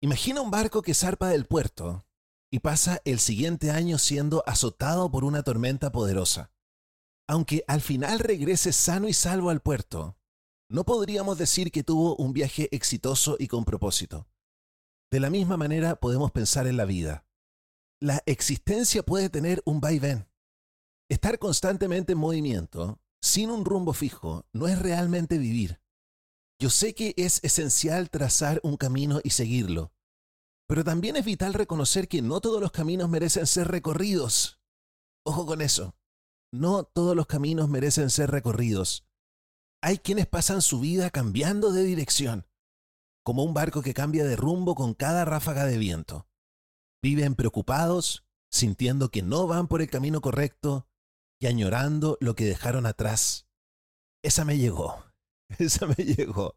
Imagina 0.00 0.40
un 0.40 0.50
barco 0.50 0.82
que 0.82 0.94
zarpa 0.94 1.28
del 1.28 1.46
puerto 1.46 2.04
y 2.50 2.60
pasa 2.60 3.00
el 3.04 3.20
siguiente 3.20 3.70
año 3.70 3.98
siendo 3.98 4.42
azotado 4.46 5.10
por 5.10 5.24
una 5.24 5.42
tormenta 5.42 5.92
poderosa. 5.92 6.52
Aunque 7.28 7.64
al 7.68 7.80
final 7.80 8.18
regrese 8.18 8.72
sano 8.72 9.08
y 9.08 9.12
salvo 9.12 9.50
al 9.50 9.60
puerto, 9.60 10.16
no 10.68 10.84
podríamos 10.84 11.38
decir 11.38 11.70
que 11.70 11.84
tuvo 11.84 12.16
un 12.16 12.32
viaje 12.32 12.68
exitoso 12.72 13.36
y 13.38 13.46
con 13.48 13.64
propósito. 13.64 14.26
De 15.14 15.20
la 15.20 15.30
misma 15.30 15.56
manera 15.56 15.94
podemos 15.94 16.32
pensar 16.32 16.66
en 16.66 16.76
la 16.76 16.84
vida. 16.84 17.24
La 18.00 18.20
existencia 18.26 19.04
puede 19.04 19.30
tener 19.30 19.62
un 19.64 19.80
vaivén. 19.80 20.28
Estar 21.08 21.38
constantemente 21.38 22.14
en 22.14 22.18
movimiento, 22.18 23.00
sin 23.22 23.52
un 23.52 23.64
rumbo 23.64 23.92
fijo, 23.92 24.44
no 24.52 24.66
es 24.66 24.76
realmente 24.76 25.38
vivir. 25.38 25.80
Yo 26.58 26.68
sé 26.68 26.96
que 26.96 27.14
es 27.16 27.38
esencial 27.44 28.10
trazar 28.10 28.58
un 28.64 28.76
camino 28.76 29.20
y 29.22 29.30
seguirlo, 29.30 29.92
pero 30.66 30.82
también 30.82 31.14
es 31.14 31.24
vital 31.24 31.54
reconocer 31.54 32.08
que 32.08 32.20
no 32.20 32.40
todos 32.40 32.60
los 32.60 32.72
caminos 32.72 33.08
merecen 33.08 33.46
ser 33.46 33.68
recorridos. 33.68 34.58
Ojo 35.24 35.46
con 35.46 35.60
eso. 35.60 35.94
No 36.52 36.82
todos 36.82 37.14
los 37.14 37.28
caminos 37.28 37.68
merecen 37.68 38.10
ser 38.10 38.32
recorridos. 38.32 39.06
Hay 39.80 39.98
quienes 39.98 40.26
pasan 40.26 40.60
su 40.60 40.80
vida 40.80 41.08
cambiando 41.10 41.70
de 41.70 41.84
dirección 41.84 42.48
como 43.24 43.42
un 43.42 43.54
barco 43.54 43.82
que 43.82 43.94
cambia 43.94 44.24
de 44.24 44.36
rumbo 44.36 44.74
con 44.74 44.94
cada 44.94 45.24
ráfaga 45.24 45.64
de 45.64 45.78
viento. 45.78 46.28
Viven 47.02 47.34
preocupados, 47.34 48.24
sintiendo 48.52 49.10
que 49.10 49.22
no 49.22 49.46
van 49.46 49.66
por 49.66 49.80
el 49.80 49.90
camino 49.90 50.20
correcto 50.20 50.86
y 51.40 51.46
añorando 51.46 52.16
lo 52.20 52.34
que 52.34 52.44
dejaron 52.44 52.86
atrás. 52.86 53.48
Esa 54.22 54.44
me 54.44 54.58
llegó, 54.58 55.04
esa 55.58 55.86
me 55.86 55.94
llegó. 55.94 56.56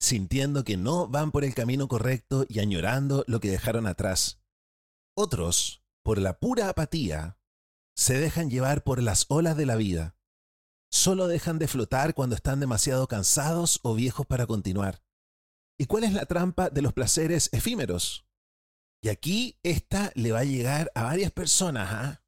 Sintiendo 0.00 0.62
que 0.62 0.76
no 0.76 1.08
van 1.08 1.32
por 1.32 1.44
el 1.44 1.54
camino 1.54 1.88
correcto 1.88 2.46
y 2.48 2.60
añorando 2.60 3.24
lo 3.26 3.40
que 3.40 3.50
dejaron 3.50 3.86
atrás. 3.86 4.40
Otros, 5.16 5.82
por 6.04 6.18
la 6.18 6.38
pura 6.38 6.68
apatía, 6.68 7.38
se 7.96 8.18
dejan 8.18 8.50
llevar 8.50 8.84
por 8.84 9.02
las 9.02 9.24
olas 9.28 9.56
de 9.56 9.66
la 9.66 9.76
vida. 9.76 10.16
Solo 10.90 11.26
dejan 11.26 11.58
de 11.58 11.66
flotar 11.66 12.14
cuando 12.14 12.36
están 12.36 12.60
demasiado 12.60 13.08
cansados 13.08 13.80
o 13.82 13.94
viejos 13.94 14.26
para 14.26 14.46
continuar. 14.46 15.05
¿Y 15.78 15.86
cuál 15.86 16.04
es 16.04 16.12
la 16.12 16.26
trampa 16.26 16.70
de 16.70 16.82
los 16.82 16.92
placeres 16.92 17.50
efímeros? 17.52 18.26
Y 19.02 19.08
aquí 19.08 19.58
esta 19.62 20.10
le 20.14 20.32
va 20.32 20.40
a 20.40 20.44
llegar 20.44 20.90
a 20.94 21.04
varias 21.04 21.30
personas. 21.30 21.88
¿ah? 21.92 22.22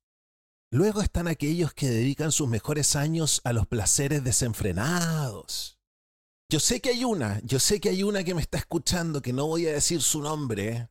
Luego 0.70 1.00
están 1.00 1.28
aquellos 1.28 1.72
que 1.72 1.88
dedican 1.88 2.30
sus 2.30 2.48
mejores 2.48 2.94
años 2.94 3.40
a 3.44 3.52
los 3.52 3.66
placeres 3.66 4.22
desenfrenados. 4.22 5.78
Yo 6.50 6.60
sé 6.60 6.80
que 6.80 6.90
hay 6.90 7.04
una, 7.04 7.40
yo 7.42 7.58
sé 7.58 7.80
que 7.80 7.90
hay 7.90 8.02
una 8.02 8.24
que 8.24 8.34
me 8.34 8.40
está 8.40 8.58
escuchando, 8.58 9.20
que 9.22 9.32
no 9.32 9.46
voy 9.46 9.66
a 9.66 9.72
decir 9.72 10.00
su 10.00 10.22
nombre, 10.22 10.88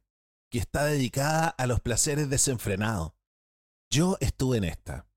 que 0.51 0.59
está 0.59 0.85
dedicada 0.85 1.47
a 1.49 1.67
los 1.67 1.79
placeres 1.79 2.29
desenfrenados. 2.29 3.13
Yo 3.91 4.17
estuve 4.19 4.57
en 4.57 4.65
esta. 4.65 5.07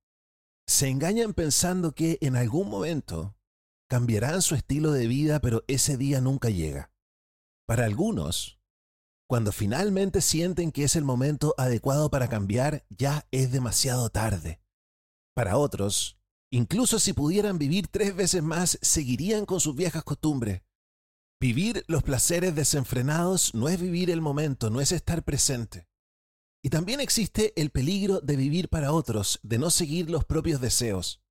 Se 0.66 0.88
engañan 0.88 1.34
pensando 1.34 1.94
que 1.94 2.18
en 2.20 2.36
algún 2.36 2.70
momento 2.70 3.36
cambiarán 3.88 4.40
su 4.40 4.54
estilo 4.54 4.92
de 4.92 5.08
vida, 5.08 5.40
pero 5.40 5.64
ese 5.66 5.96
día 5.96 6.20
nunca 6.20 6.48
llega. 6.48 6.89
Para 7.70 7.84
algunos, 7.84 8.58
cuando 9.28 9.52
finalmente 9.52 10.22
sienten 10.22 10.72
que 10.72 10.82
es 10.82 10.96
el 10.96 11.04
momento 11.04 11.54
adecuado 11.56 12.10
para 12.10 12.28
cambiar, 12.28 12.84
ya 12.88 13.28
es 13.30 13.52
demasiado 13.52 14.10
tarde. 14.10 14.60
Para 15.36 15.56
otros, 15.56 16.18
incluso 16.50 16.98
si 16.98 17.12
pudieran 17.12 17.58
vivir 17.58 17.86
tres 17.86 18.16
veces 18.16 18.42
más, 18.42 18.76
seguirían 18.82 19.46
con 19.46 19.60
sus 19.60 19.76
viejas 19.76 20.02
costumbres. 20.02 20.62
Vivir 21.40 21.84
los 21.86 22.02
placeres 22.02 22.56
desenfrenados 22.56 23.54
no 23.54 23.68
es 23.68 23.80
vivir 23.80 24.10
el 24.10 24.20
momento, 24.20 24.68
no 24.68 24.80
es 24.80 24.90
estar 24.90 25.22
presente. 25.22 25.86
Y 26.64 26.70
también 26.70 26.98
existe 26.98 27.52
el 27.54 27.70
peligro 27.70 28.20
de 28.20 28.34
vivir 28.34 28.68
para 28.68 28.92
otros, 28.92 29.38
de 29.44 29.58
no 29.58 29.70
seguir 29.70 30.10
los 30.10 30.24
propios 30.24 30.60
deseos. 30.60 31.22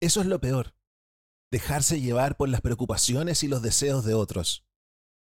Eso 0.00 0.20
es 0.20 0.28
lo 0.28 0.40
peor, 0.40 0.76
dejarse 1.50 2.00
llevar 2.00 2.36
por 2.36 2.48
las 2.48 2.60
preocupaciones 2.60 3.42
y 3.42 3.48
los 3.48 3.60
deseos 3.60 4.04
de 4.04 4.14
otros. 4.14 4.64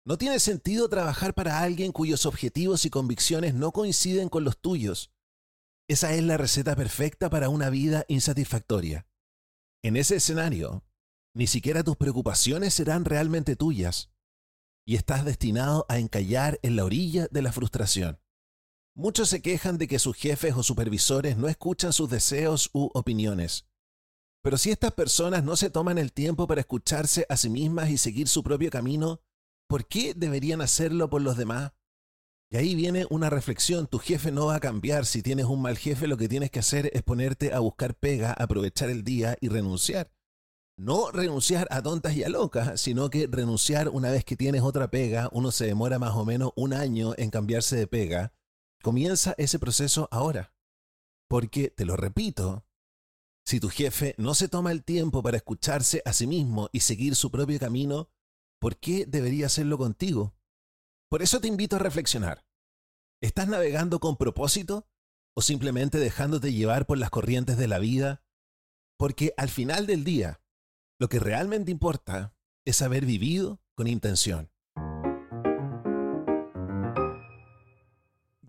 No 0.09 0.17
tiene 0.17 0.39
sentido 0.39 0.89
trabajar 0.89 1.35
para 1.35 1.59
alguien 1.59 1.91
cuyos 1.91 2.25
objetivos 2.25 2.83
y 2.83 2.89
convicciones 2.89 3.53
no 3.53 3.71
coinciden 3.71 4.27
con 4.27 4.43
los 4.43 4.59
tuyos. 4.59 5.11
Esa 5.87 6.15
es 6.15 6.23
la 6.23 6.35
receta 6.35 6.75
perfecta 6.75 7.29
para 7.29 7.49
una 7.49 7.69
vida 7.69 8.05
insatisfactoria. 8.07 9.07
En 9.83 9.95
ese 9.95 10.15
escenario, 10.15 10.83
ni 11.35 11.45
siquiera 11.45 11.83
tus 11.83 11.95
preocupaciones 11.95 12.73
serán 12.73 13.05
realmente 13.05 13.55
tuyas 13.55 14.09
y 14.83 14.95
estás 14.95 15.25
destinado 15.25 15.85
a 15.89 15.99
encallar 15.99 16.59
en 16.63 16.75
la 16.75 16.85
orilla 16.85 17.27
de 17.29 17.43
la 17.43 17.51
frustración. 17.51 18.19
Muchos 18.95 19.29
se 19.29 19.43
quejan 19.43 19.77
de 19.77 19.87
que 19.87 19.99
sus 19.99 20.17
jefes 20.17 20.55
o 20.55 20.63
supervisores 20.63 21.37
no 21.37 21.47
escuchan 21.47 21.93
sus 21.93 22.09
deseos 22.09 22.71
u 22.73 22.89
opiniones. 22.95 23.67
Pero 24.41 24.57
si 24.57 24.71
estas 24.71 24.93
personas 24.93 25.43
no 25.43 25.55
se 25.55 25.69
toman 25.69 25.99
el 25.99 26.13
tiempo 26.13 26.47
para 26.47 26.61
escucharse 26.61 27.27
a 27.29 27.37
sí 27.37 27.51
mismas 27.51 27.91
y 27.91 27.99
seguir 27.99 28.27
su 28.27 28.41
propio 28.41 28.71
camino, 28.71 29.21
¿Por 29.69 29.85
qué 29.85 30.15
deberían 30.15 30.61
hacerlo 30.61 31.11
por 31.11 31.21
los 31.21 31.38
demás? 31.38 31.73
Y 32.49 32.57
ahí 32.57 32.73
viene 32.73 33.05
una 33.11 33.29
reflexión, 33.29 33.85
tu 33.85 33.99
jefe 33.99 34.31
no 34.31 34.47
va 34.47 34.55
a 34.55 34.59
cambiar, 34.59 35.05
si 35.05 35.21
tienes 35.21 35.45
un 35.45 35.61
mal 35.61 35.77
jefe 35.77 36.07
lo 36.07 36.17
que 36.17 36.27
tienes 36.27 36.49
que 36.49 36.57
hacer 36.57 36.89
es 36.91 37.03
ponerte 37.03 37.53
a 37.53 37.59
buscar 37.59 37.93
pega, 37.93 38.33
aprovechar 38.33 38.89
el 38.89 39.03
día 39.03 39.38
y 39.39 39.49
renunciar. 39.49 40.11
No 40.75 41.11
renunciar 41.11 41.67
a 41.69 41.83
tontas 41.83 42.15
y 42.15 42.23
a 42.23 42.29
locas, 42.29 42.81
sino 42.81 43.11
que 43.11 43.27
renunciar 43.27 43.89
una 43.89 44.09
vez 44.09 44.25
que 44.25 44.35
tienes 44.35 44.63
otra 44.63 44.89
pega, 44.89 45.29
uno 45.33 45.51
se 45.51 45.67
demora 45.67 45.99
más 45.99 46.15
o 46.15 46.25
menos 46.25 46.51
un 46.55 46.73
año 46.73 47.13
en 47.17 47.29
cambiarse 47.29 47.75
de 47.75 47.85
pega, 47.85 48.33
comienza 48.81 49.35
ese 49.38 49.59
proceso 49.59 50.07
ahora. 50.09 50.51
Porque, 51.27 51.69
te 51.69 51.85
lo 51.85 51.95
repito, 51.95 52.65
si 53.45 53.59
tu 53.59 53.69
jefe 53.69 54.15
no 54.17 54.33
se 54.33 54.47
toma 54.47 54.71
el 54.71 54.83
tiempo 54.83 55.21
para 55.21 55.38
escucharse 55.38 56.01
a 56.05 56.13
sí 56.13 56.25
mismo 56.25 56.69
y 56.71 56.79
seguir 56.79 57.15
su 57.15 57.29
propio 57.29 57.59
camino, 57.59 58.09
¿por 58.59 58.77
qué 58.77 59.05
debería 59.05 59.47
hacerlo 59.47 59.77
contigo? 59.77 60.35
Por 61.09 61.21
eso 61.21 61.41
te 61.41 61.47
invito 61.47 61.77
a 61.77 61.79
reflexionar. 61.79 62.45
¿Estás 63.21 63.47
navegando 63.47 63.99
con 63.99 64.17
propósito 64.17 64.87
o 65.35 65.41
simplemente 65.41 65.97
dejándote 65.97 66.53
llevar 66.53 66.85
por 66.85 66.97
las 66.97 67.09
corrientes 67.09 67.57
de 67.57 67.67
la 67.67 67.79
vida? 67.79 68.23
Porque 68.97 69.33
al 69.37 69.49
final 69.49 69.87
del 69.87 70.03
día, 70.03 70.41
Lo 71.01 71.07
que 71.07 71.19
realmente 71.19 71.71
importa 71.71 72.35
es 72.65 72.81
haber 72.81 73.05
vivido 73.05 73.61
con 73.73 73.87
intención. 73.87 74.51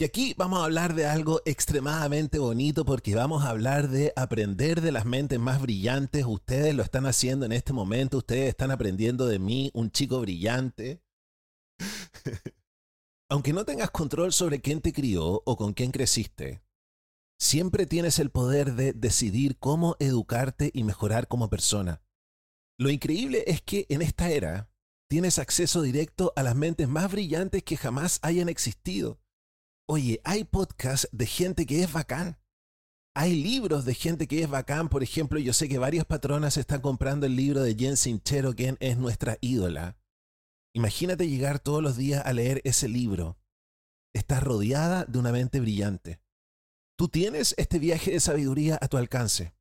Y 0.01 0.05
aquí 0.05 0.35
vamos 0.39 0.61
a 0.61 0.65
hablar 0.65 0.95
de 0.95 1.05
algo 1.05 1.43
extremadamente 1.45 2.39
bonito 2.39 2.87
porque 2.87 3.15
vamos 3.15 3.45
a 3.45 3.51
hablar 3.51 3.91
de 3.91 4.15
aprender 4.17 4.81
de 4.81 4.93
las 4.93 5.05
mentes 5.05 5.39
más 5.39 5.61
brillantes. 5.61 6.25
Ustedes 6.25 6.75
lo 6.75 6.83
están 6.83 7.05
haciendo 7.05 7.45
en 7.45 7.53
este 7.53 7.75
momento, 7.75 8.17
ustedes 8.17 8.49
están 8.49 8.71
aprendiendo 8.71 9.27
de 9.27 9.39
mí, 9.39 9.71
un 9.75 9.91
chico 9.91 10.19
brillante. 10.23 11.03
Aunque 13.29 13.53
no 13.53 13.67
tengas 13.67 13.91
control 13.91 14.33
sobre 14.33 14.63
quién 14.63 14.81
te 14.81 14.95
crió 14.95 15.43
o 15.45 15.57
con 15.59 15.75
quién 15.75 15.91
creciste, 15.91 16.63
siempre 17.39 17.85
tienes 17.85 18.19
el 18.21 18.31
poder 18.31 18.77
de 18.77 18.95
decidir 18.95 19.59
cómo 19.59 19.97
educarte 19.99 20.71
y 20.73 20.83
mejorar 20.83 21.29
como 21.29 21.51
persona. 21.51 22.01
Lo 22.79 22.89
increíble 22.89 23.45
es 23.47 23.61
que 23.61 23.85
en 23.91 24.01
esta 24.01 24.31
era 24.31 24.71
tienes 25.11 25.39
acceso 25.39 25.83
directo 25.83 26.33
a 26.37 26.43
las 26.43 26.57
mentes 26.57 26.89
más 26.89 27.13
brillantes 27.13 27.63
que 27.63 27.77
jamás 27.77 28.19
hayan 28.23 28.49
existido 28.49 29.21
Oye, 29.93 30.21
hay 30.23 30.45
podcasts 30.45 31.09
de 31.11 31.27
gente 31.27 31.67
que 31.67 31.83
es 31.83 31.93
bacán. 31.93 32.39
Hay 33.13 33.35
libros 33.35 33.85
de 33.85 33.95
gente 33.95 34.29
que 34.29 34.41
es 34.41 34.49
bacán. 34.49 34.89
Por 34.89 35.03
ejemplo, 35.03 35.41
yo 35.41 35.53
sé 35.53 35.69
que 35.69 35.79
varias 35.79 36.05
patronas 36.05 36.57
están 36.59 36.81
comprando 36.81 37.27
el 37.27 37.35
libro 37.35 37.61
de 37.61 37.75
Jen 37.75 37.97
Sincero, 37.97 38.55
quien 38.55 38.77
es 38.79 38.99
nuestra 38.99 39.37
ídola. 39.41 39.99
Imagínate 40.75 41.29
llegar 41.29 41.59
todos 41.59 41.83
los 41.83 41.97
días 41.97 42.25
a 42.25 42.33
leer 42.33 42.61
ese 42.63 42.87
libro. 42.87 43.37
Estás 44.15 44.45
rodeada 44.45 45.07
de 45.07 45.19
una 45.19 45.33
mente 45.33 45.59
brillante. 45.59 46.21
Tú 46.97 47.09
tienes 47.09 47.57
este 47.59 47.81
viaje 47.81 48.13
de 48.13 48.21
sabiduría 48.21 48.79
a 48.81 48.87
tu 48.87 48.97
alcance. 48.97 49.57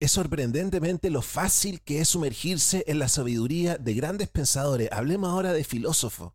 Es 0.00 0.12
sorprendentemente 0.12 1.10
lo 1.10 1.20
fácil 1.20 1.82
que 1.82 2.00
es 2.00 2.08
sumergirse 2.08 2.82
en 2.86 2.98
la 2.98 3.08
sabiduría 3.08 3.76
de 3.76 3.92
grandes 3.92 4.30
pensadores. 4.30 4.88
Hablemos 4.90 5.28
ahora 5.28 5.52
de 5.52 5.64
filósofos. 5.64 6.32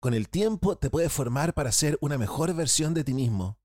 Con 0.00 0.14
el 0.14 0.30
tiempo 0.30 0.76
te 0.76 0.88
puedes 0.88 1.12
formar 1.12 1.52
para 1.52 1.72
ser 1.72 1.98
una 2.00 2.16
mejor 2.16 2.54
versión 2.54 2.94
de 2.94 3.04
ti 3.04 3.12
mismo. 3.12 3.58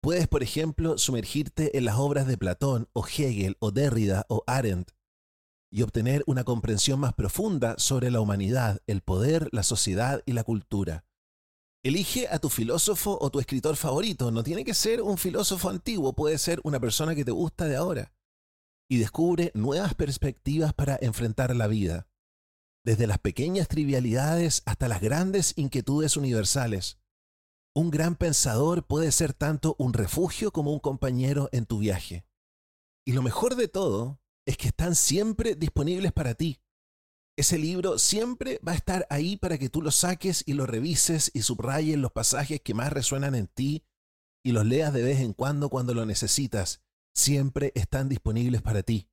Puedes, 0.00 0.26
por 0.26 0.42
ejemplo, 0.42 0.96
sumergirte 0.96 1.76
en 1.76 1.84
las 1.84 1.96
obras 1.96 2.26
de 2.26 2.38
Platón 2.38 2.88
o 2.94 3.04
Hegel 3.06 3.58
o 3.60 3.70
Derrida 3.70 4.24
o 4.30 4.42
Arendt 4.46 4.92
y 5.70 5.82
obtener 5.82 6.24
una 6.26 6.44
comprensión 6.44 7.00
más 7.00 7.12
profunda 7.12 7.74
sobre 7.76 8.10
la 8.10 8.20
humanidad, 8.20 8.80
el 8.86 9.02
poder, 9.02 9.50
la 9.52 9.62
sociedad 9.62 10.22
y 10.24 10.32
la 10.32 10.42
cultura. 10.42 11.04
Elige 11.84 12.28
a 12.28 12.38
tu 12.38 12.48
filósofo 12.48 13.18
o 13.20 13.28
tu 13.28 13.38
escritor 13.38 13.76
favorito. 13.76 14.30
No 14.30 14.42
tiene 14.42 14.64
que 14.64 14.72
ser 14.72 15.02
un 15.02 15.18
filósofo 15.18 15.68
antiguo, 15.68 16.14
puede 16.14 16.38
ser 16.38 16.60
una 16.64 16.80
persona 16.80 17.14
que 17.14 17.26
te 17.26 17.30
gusta 17.30 17.66
de 17.66 17.76
ahora. 17.76 18.14
Y 18.88 18.96
descubre 18.96 19.50
nuevas 19.52 19.92
perspectivas 19.92 20.72
para 20.72 20.98
enfrentar 21.02 21.54
la 21.54 21.66
vida 21.66 22.07
desde 22.88 23.06
las 23.06 23.18
pequeñas 23.18 23.68
trivialidades 23.68 24.62
hasta 24.64 24.88
las 24.88 25.02
grandes 25.02 25.52
inquietudes 25.56 26.16
universales. 26.16 26.98
Un 27.74 27.90
gran 27.90 28.16
pensador 28.16 28.86
puede 28.86 29.12
ser 29.12 29.34
tanto 29.34 29.76
un 29.78 29.92
refugio 29.92 30.52
como 30.52 30.72
un 30.72 30.78
compañero 30.78 31.50
en 31.52 31.66
tu 31.66 31.80
viaje. 31.80 32.24
Y 33.06 33.12
lo 33.12 33.20
mejor 33.20 33.56
de 33.56 33.68
todo 33.68 34.22
es 34.46 34.56
que 34.56 34.68
están 34.68 34.94
siempre 34.94 35.54
disponibles 35.54 36.12
para 36.12 36.32
ti. 36.32 36.62
Ese 37.36 37.58
libro 37.58 37.98
siempre 37.98 38.58
va 38.66 38.72
a 38.72 38.76
estar 38.76 39.06
ahí 39.10 39.36
para 39.36 39.58
que 39.58 39.68
tú 39.68 39.82
lo 39.82 39.90
saques 39.90 40.42
y 40.46 40.54
lo 40.54 40.64
revises 40.64 41.30
y 41.34 41.42
subrayes 41.42 41.98
los 41.98 42.12
pasajes 42.12 42.62
que 42.62 42.72
más 42.72 42.90
resuenan 42.90 43.34
en 43.34 43.48
ti 43.48 43.84
y 44.42 44.52
los 44.52 44.64
leas 44.64 44.94
de 44.94 45.02
vez 45.02 45.20
en 45.20 45.34
cuando 45.34 45.68
cuando 45.68 45.92
lo 45.92 46.06
necesitas. 46.06 46.80
Siempre 47.14 47.70
están 47.74 48.08
disponibles 48.08 48.62
para 48.62 48.82
ti. 48.82 49.10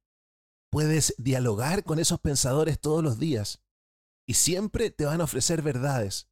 Puedes 0.72 1.14
dialogar 1.18 1.84
con 1.84 2.00
esos 2.00 2.22
pensadores 2.22 2.80
todos 2.80 3.04
los 3.04 3.20
días 3.20 3.65
y 4.28 4.36
siempre 4.36 4.90
te 4.90 5.06
van 5.06 5.22
a 5.22 5.26
ofrecer 5.26 5.62
verdades. 5.62 6.30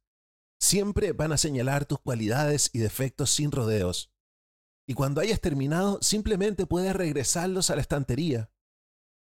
Siempre 0.60 1.12
van 1.12 1.32
a 1.32 1.38
señalar 1.38 1.84
tus 1.84 2.00
cualidades 2.00 2.70
y 2.72 2.78
defectos 2.78 3.30
sin 3.30 3.52
rodeos. 3.52 4.12
Y 4.86 4.94
cuando 4.94 5.20
hayas 5.20 5.40
terminado, 5.40 5.98
simplemente 6.02 6.66
puedes 6.66 6.94
regresarlos 6.94 7.70
a 7.70 7.76
la 7.76 7.82
estantería. 7.82 8.50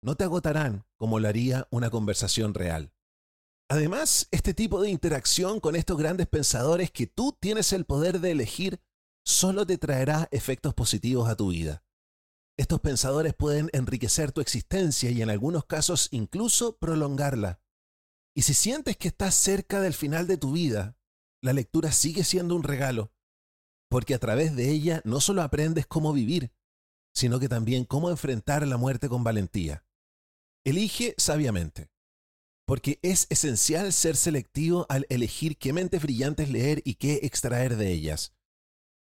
No 0.02 0.16
te 0.16 0.24
agotarán 0.24 0.86
como 0.96 1.20
lo 1.20 1.28
haría 1.28 1.68
una 1.72 1.90
conversación 1.90 2.54
real. 2.54 2.94
Además, 3.70 4.28
este 4.32 4.54
tipo 4.54 4.82
de 4.82 4.90
interacción 4.90 5.60
con 5.60 5.76
estos 5.76 5.98
grandes 5.98 6.28
pensadores 6.28 6.92
que 6.92 7.08
tú 7.08 7.38
tienes 7.40 7.72
el 7.74 7.86
poder 7.86 8.20
de 8.20 8.32
elegir 8.32 8.82
solo 9.24 9.66
te 9.66 9.78
traerá 9.78 10.28
efectos 10.32 10.74
positivos 10.74 11.30
a 11.30 11.36
tu 11.36 11.50
vida. 11.50 11.84
Estos 12.58 12.82
pensadores 12.82 13.34
pueden 13.36 13.70
enriquecer 13.72 14.32
tu 14.32 14.42
existencia 14.42 15.12
y 15.12 15.22
en 15.22 15.30
algunos 15.30 15.66
casos 15.66 16.08
incluso 16.12 16.78
prolongarla. 16.78 17.62
Y 18.36 18.44
si 18.44 18.54
sientes 18.54 18.98
que 18.98 19.08
estás 19.08 19.36
cerca 19.36 19.82
del 19.82 19.94
final 19.94 20.28
de 20.28 20.38
tu 20.38 20.52
vida, 20.52 20.98
la 21.42 21.54
lectura 21.54 21.92
sigue 21.92 22.24
siendo 22.24 22.56
un 22.56 22.64
regalo, 22.64 23.12
porque 23.90 24.14
a 24.14 24.20
través 24.20 24.56
de 24.56 24.70
ella 24.70 25.02
no 25.04 25.22
solo 25.22 25.42
aprendes 25.42 25.88
cómo 25.88 26.14
vivir, 26.14 26.52
sino 27.14 27.40
que 27.40 27.50
también 27.50 27.86
cómo 27.86 28.10
enfrentar 28.10 28.66
la 28.68 28.78
muerte 28.78 29.10
con 29.10 29.24
valentía. 29.24 29.84
Elige 30.64 31.16
sabiamente, 31.18 31.90
porque 32.66 33.00
es 33.02 33.26
esencial 33.30 33.92
ser 33.94 34.16
selectivo 34.16 34.86
al 34.90 35.06
elegir 35.10 35.58
qué 35.58 35.74
mentes 35.74 36.02
brillantes 36.02 36.50
leer 36.50 36.82
y 36.86 36.96
qué 36.96 37.22
extraer 37.24 37.78
de 37.78 37.92
ellas. 37.92 38.34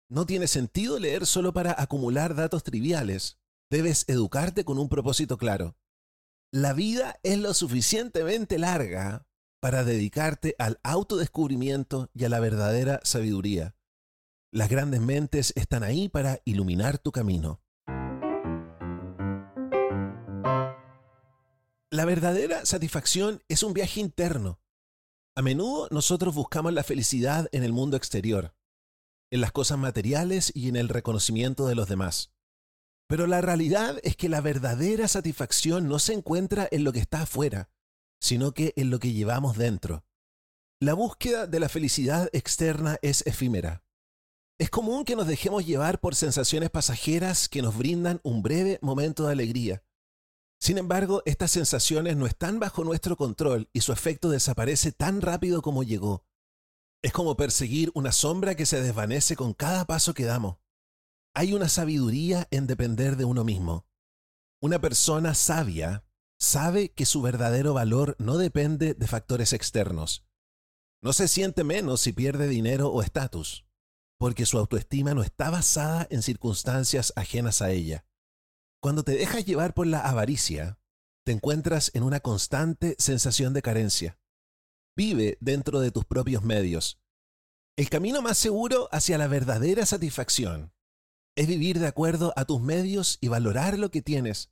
No 0.10 0.26
tiene 0.26 0.48
sentido 0.48 0.98
leer 0.98 1.28
solo 1.28 1.54
para 1.54 1.80
acumular 1.80 2.34
datos 2.34 2.63
triviales. 2.63 3.38
Debes 3.70 4.06
educarte 4.08 4.65
con 4.65 4.80
un 4.80 4.89
propósito 4.89 5.38
claro. 5.38 5.78
La 6.52 6.74
vida 6.74 7.20
es 7.22 7.38
lo 7.38 7.54
suficientemente 7.54 8.58
larga 8.58 9.28
para 9.60 9.84
dedicarte 9.84 10.56
al 10.58 10.80
autodescubrimiento 10.82 12.10
y 12.16 12.26
a 12.26 12.30
la 12.30 12.40
verdadera 12.40 13.02
sabiduría. 13.04 13.76
Las 14.52 14.68
grandes 14.68 15.00
mentes 15.00 15.54
están 15.56 15.84
ahí 15.84 16.10
para 16.10 16.42
iluminar 16.46 16.98
tu 16.98 17.12
camino. 17.12 17.62
La 21.92 22.06
verdadera 22.06 22.66
satisfacción 22.66 23.44
es 23.48 23.62
un 23.62 23.74
viaje 23.74 24.00
interno. 24.00 24.60
A 25.36 25.44
menudo 25.44 25.88
nosotros 25.92 26.34
buscamos 26.34 26.74
la 26.74 26.84
felicidad 26.84 27.48
en 27.52 27.62
el 27.64 27.74
mundo 27.74 27.96
exterior, 27.96 28.56
en 29.30 29.42
las 29.42 29.52
cosas 29.52 29.78
materiales 29.78 30.52
y 30.56 30.70
en 30.70 30.78
el 30.78 30.90
reconocimiento 30.90 31.68
de 31.68 31.76
los 31.76 31.88
demás. 31.88 32.34
Pero 33.10 33.26
la 33.26 33.41
realidad 33.41 34.00
es 34.04 34.15
que 34.15 34.30
la 34.30 34.39
verdadera 34.39 35.08
satisfacción 35.08 35.88
no 35.88 35.98
se 35.98 36.13
encuentra 36.13 36.67
en 36.69 36.84
lo 36.84 36.93
que 36.93 37.00
está 37.00 37.24
afuera, 37.24 37.72
sino 38.22 38.54
que 38.54 38.72
en 38.76 38.91
lo 38.91 39.00
que 39.00 39.13
llevamos 39.13 39.58
dentro. 39.58 40.06
La 40.80 40.93
búsqueda 40.93 41.48
de 41.48 41.60
la 41.60 41.69
felicidad 41.69 42.30
externa 42.34 43.00
es 43.02 43.26
efímera. 43.26 43.84
Es 44.60 44.69
común 44.69 45.06
que 45.06 45.15
nos 45.15 45.26
dejemos 45.26 45.65
llevar 45.65 46.00
por 46.00 46.13
sensaciones 46.13 46.69
pasajeras 46.69 47.50
que 47.50 47.63
nos 47.63 47.76
brindan 47.76 48.22
un 48.24 48.43
breve 48.43 48.78
momento 48.84 49.26
de 49.26 49.32
alegría. 49.32 49.84
Sin 50.62 50.78
embargo, 50.78 51.24
estas 51.26 51.50
sensaciones 51.50 52.15
no 52.15 52.28
están 52.28 52.60
bajo 52.60 52.84
nuestro 52.84 53.17
control 53.17 53.69
y 53.74 53.82
su 53.82 53.91
efecto 53.91 54.30
desaparece 54.30 54.91
tan 54.91 55.22
rápido 55.22 55.63
como 55.63 55.82
llegó. 55.82 56.26
Es 57.02 57.12
como 57.12 57.36
perseguir 57.36 57.89
una 57.95 58.12
sombra 58.12 58.54
que 58.54 58.67
se 58.67 58.84
desvanece 58.84 59.36
con 59.36 59.54
cada 59.54 59.86
paso 59.86 60.13
que 60.13 60.26
damos. 60.26 60.58
Hay 61.39 61.54
una 61.54 61.69
sabiduría 61.69 62.49
en 62.52 62.67
depender 62.67 63.15
de 63.15 63.23
uno 63.23 63.45
mismo. 63.45 63.88
Una 64.62 64.82
persona 64.82 65.34
sabia 65.36 66.04
sabe 66.38 66.91
que 66.91 67.06
su 67.06 67.21
verdadero 67.21 67.73
valor 67.73 68.17
no 68.19 68.38
depende 68.38 68.93
de 68.93 69.08
factores 69.08 69.54
externos. 69.54 70.28
No 71.02 71.13
se 71.13 71.30
siente 71.30 71.63
menos 71.63 72.02
si 72.02 72.12
pierde 72.12 72.49
dinero 72.49 72.89
o 72.89 73.02
estatus, 73.02 73.65
porque 74.17 74.45
su 74.45 74.58
autoestima 74.58 75.13
no 75.13 75.23
está 75.23 75.49
basada 75.49 76.06
en 76.10 76.23
circunstancias 76.23 77.13
ajenas 77.15 77.62
a 77.62 77.71
ella. 77.71 78.06
Cuando 78.82 79.04
te 79.04 79.13
dejas 79.13 79.45
llevar 79.45 79.73
por 79.73 79.88
la 79.88 80.02
avaricia, 80.02 80.78
te 81.25 81.32
encuentras 81.32 81.89
en 81.93 82.04
una 82.04 82.19
constante 82.19 82.97
sensación 82.99 83.54
de 83.54 83.62
carencia. 83.62 84.19
Vive 84.93 85.38
dentro 85.39 85.80
de 85.80 85.91
tus 85.91 86.04
propios 86.04 86.43
medios. 86.43 86.99
El 87.78 87.89
camino 87.89 88.21
más 88.21 88.38
seguro 88.38 88.89
hacia 88.91 89.17
la 89.17 89.28
verdadera 89.28 89.86
satisfacción 89.86 90.73
es 91.36 91.48
vivir 91.48 91.80
de 91.80 91.88
acuerdo 91.88 92.34
a 92.36 92.46
tus 92.46 92.62
medios 92.62 93.18
y 93.22 93.28
valorar 93.28 93.78
lo 93.78 93.92
que 93.92 94.02
tienes. 94.02 94.52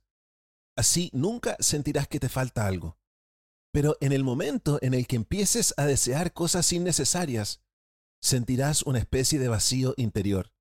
Así 0.76 1.10
nunca 1.12 1.56
sentirás 1.60 2.08
que 2.08 2.20
te 2.20 2.28
falta 2.28 2.66
algo. 2.66 2.98
Pero 3.72 3.96
en 4.00 4.12
el 4.12 4.24
momento 4.24 4.78
en 4.80 4.94
el 4.94 5.06
que 5.06 5.16
empieces 5.16 5.74
a 5.76 5.84
desear 5.84 6.32
cosas 6.32 6.72
innecesarias, 6.72 7.60
sentirás 8.20 8.82
una 8.82 8.98
especie 8.98 9.38
de 9.38 9.48
vacío 9.48 9.94
interior. 9.96 10.52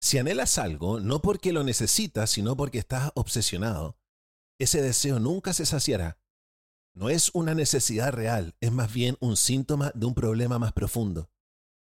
Si 0.00 0.18
anhelas 0.18 0.58
algo, 0.58 1.00
no 1.00 1.22
porque 1.22 1.52
lo 1.52 1.64
necesitas, 1.64 2.30
sino 2.30 2.56
porque 2.56 2.78
estás 2.78 3.10
obsesionado, 3.14 3.98
ese 4.58 4.82
deseo 4.82 5.18
nunca 5.18 5.52
se 5.52 5.66
saciará. 5.66 6.18
No 6.94 7.10
es 7.10 7.30
una 7.34 7.54
necesidad 7.54 8.12
real, 8.12 8.56
es 8.60 8.72
más 8.72 8.92
bien 8.92 9.16
un 9.20 9.36
síntoma 9.36 9.92
de 9.94 10.06
un 10.06 10.14
problema 10.14 10.58
más 10.58 10.72
profundo. 10.72 11.30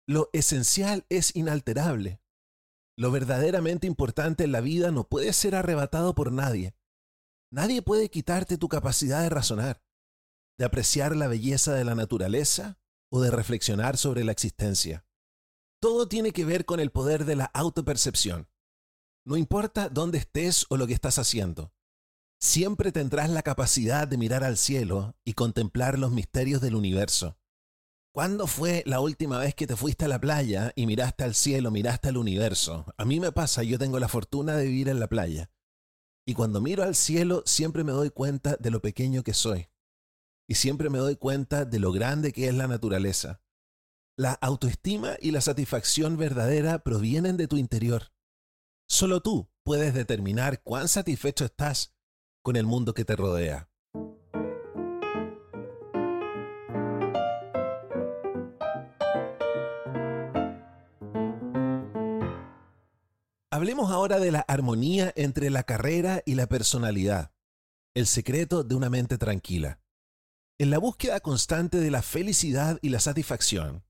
Lo 0.07 0.29
esencial 0.33 1.05
es 1.10 1.36
inalterable, 1.36 2.21
lo 2.97 3.12
verdaderamente 3.12 3.86
importante 3.86 4.43
en 4.43 4.51
la 4.51 4.60
vida 4.60 4.91
no 4.91 5.07
puede 5.07 5.31
ser 5.31 5.55
arrebatado 5.55 6.15
por 6.15 6.31
nadie. 6.31 6.75
Nadie 7.51 7.81
puede 7.81 8.10
quitarte 8.10 8.57
tu 8.57 8.67
capacidad 8.67 9.21
de 9.21 9.29
razonar, 9.29 9.83
de 10.57 10.65
apreciar 10.65 11.15
la 11.15 11.27
belleza 11.27 11.73
de 11.75 11.86
la 11.86 11.95
naturaleza 11.95 12.79
o 13.10 13.21
de 13.21 13.29
reflexionar 13.29 13.97
sobre 13.97 14.23
la 14.23 14.31
existencia. 14.31 15.05
Todo 15.79 16.07
tiene 16.07 16.31
que 16.31 16.43
ver 16.43 16.65
con 16.65 16.79
el 16.79 16.91
poder 16.91 17.25
de 17.25 17.36
la 17.36 17.45
autopercepción. 17.45 18.49
No 19.25 19.38
importa 19.38 19.89
dónde 19.89 20.17
estés 20.17 20.65
o 20.69 20.77
lo 20.77 20.88
que 20.88 20.93
estás 20.93 21.19
haciendo, 21.19 21.73
siempre 22.39 22.91
tendrás 22.91 23.29
la 23.29 23.43
capacidad 23.43 24.07
de 24.07 24.17
mirar 24.17 24.43
al 24.43 24.57
cielo 24.57 25.15
y 25.23 25.33
contemplar 25.33 25.99
los 25.99 26.12
misterios 26.12 26.62
del 26.62 26.75
universo. 26.75 27.38
¿Cuándo 28.17 28.47
fue 28.47 28.82
la 28.88 28.99
última 28.99 29.38
vez 29.38 29.53
que 29.53 29.67
te 29.67 29.75
fuiste 29.75 30.06
a 30.06 30.08
la 30.08 30.19
playa 30.19 30.73
y 30.75 30.88
miraste 30.88 31.23
al 31.23 31.36
cielo, 31.36 31.69
miraste 31.69 32.10
al 32.10 32.17
universo? 32.17 32.91
A 32.97 33.06
mí 33.06 33.19
me 33.19 33.32
pasa, 33.32 33.62
yo 33.62 33.77
tengo 33.77 33.99
la 33.99 34.08
fortuna 34.08 34.56
de 34.56 34.65
vivir 34.65 34.89
en 34.89 34.99
la 34.99 35.06
playa. 35.06 35.51
Y 36.25 36.34
cuando 36.34 36.60
miro 36.60 36.82
al 36.82 36.95
cielo 36.95 37.43
siempre 37.45 37.84
me 37.84 37.91
doy 37.91 38.10
cuenta 38.10 38.56
de 38.60 38.71
lo 38.71 38.82
pequeño 38.82 39.21
que 39.21 39.36
soy. 39.36 39.67
Y 40.49 40.56
siempre 40.56 40.89
me 40.89 40.97
doy 40.97 41.15
cuenta 41.15 41.63
de 41.63 41.77
lo 41.77 41.91
grande 41.91 42.34
que 42.34 42.47
es 42.47 42.56
la 42.56 42.65
naturaleza. 42.65 43.43
La 44.17 44.34
autoestima 44.34 45.17
y 45.21 45.30
la 45.30 45.41
satisfacción 45.41 46.17
verdadera 46.17 46.80
provienen 46.80 47.38
de 47.38 47.47
tu 47.47 47.58
interior. 47.58 48.13
Solo 48.89 49.21
tú 49.21 49.51
puedes 49.62 49.93
determinar 49.93 50.63
cuán 50.63 50.88
satisfecho 50.88 51.45
estás 51.45 51.95
con 52.41 52.56
el 52.56 52.65
mundo 52.65 52.95
que 52.95 53.06
te 53.06 53.15
rodea. 53.15 53.69
Hablemos 63.51 63.91
ahora 63.91 64.19
de 64.19 64.31
la 64.31 64.41
armonía 64.41 65.13
entre 65.15 65.49
la 65.49 65.63
carrera 65.63 66.21
y 66.25 66.36
la 66.36 66.47
personalidad, 66.47 67.31
el 67.95 68.07
secreto 68.07 68.63
de 68.63 68.75
una 68.75 68.89
mente 68.89 69.17
tranquila. 69.17 69.79
En 70.60 70.69
la 70.69 70.79
búsqueda 70.79 71.19
constante 71.19 71.77
de 71.79 71.91
la 71.91 72.01
felicidad 72.01 72.79
y 72.81 72.89
la 72.89 72.99
satisfacción, 72.99 73.83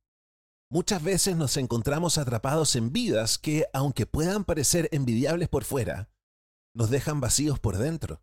Muchas 0.70 1.02
veces 1.02 1.38
nos 1.38 1.56
encontramos 1.56 2.17
atrapados 2.17 2.76
en 2.76 2.91
vidas 2.91 3.38
que, 3.38 3.67
aunque 3.72 4.06
puedan 4.06 4.43
parecer 4.43 4.89
envidiables 4.91 5.48
por 5.48 5.63
fuera, 5.63 6.10
nos 6.74 6.89
dejan 6.89 7.22
vacíos 7.22 7.58
por 7.58 7.78
dentro. 7.78 8.22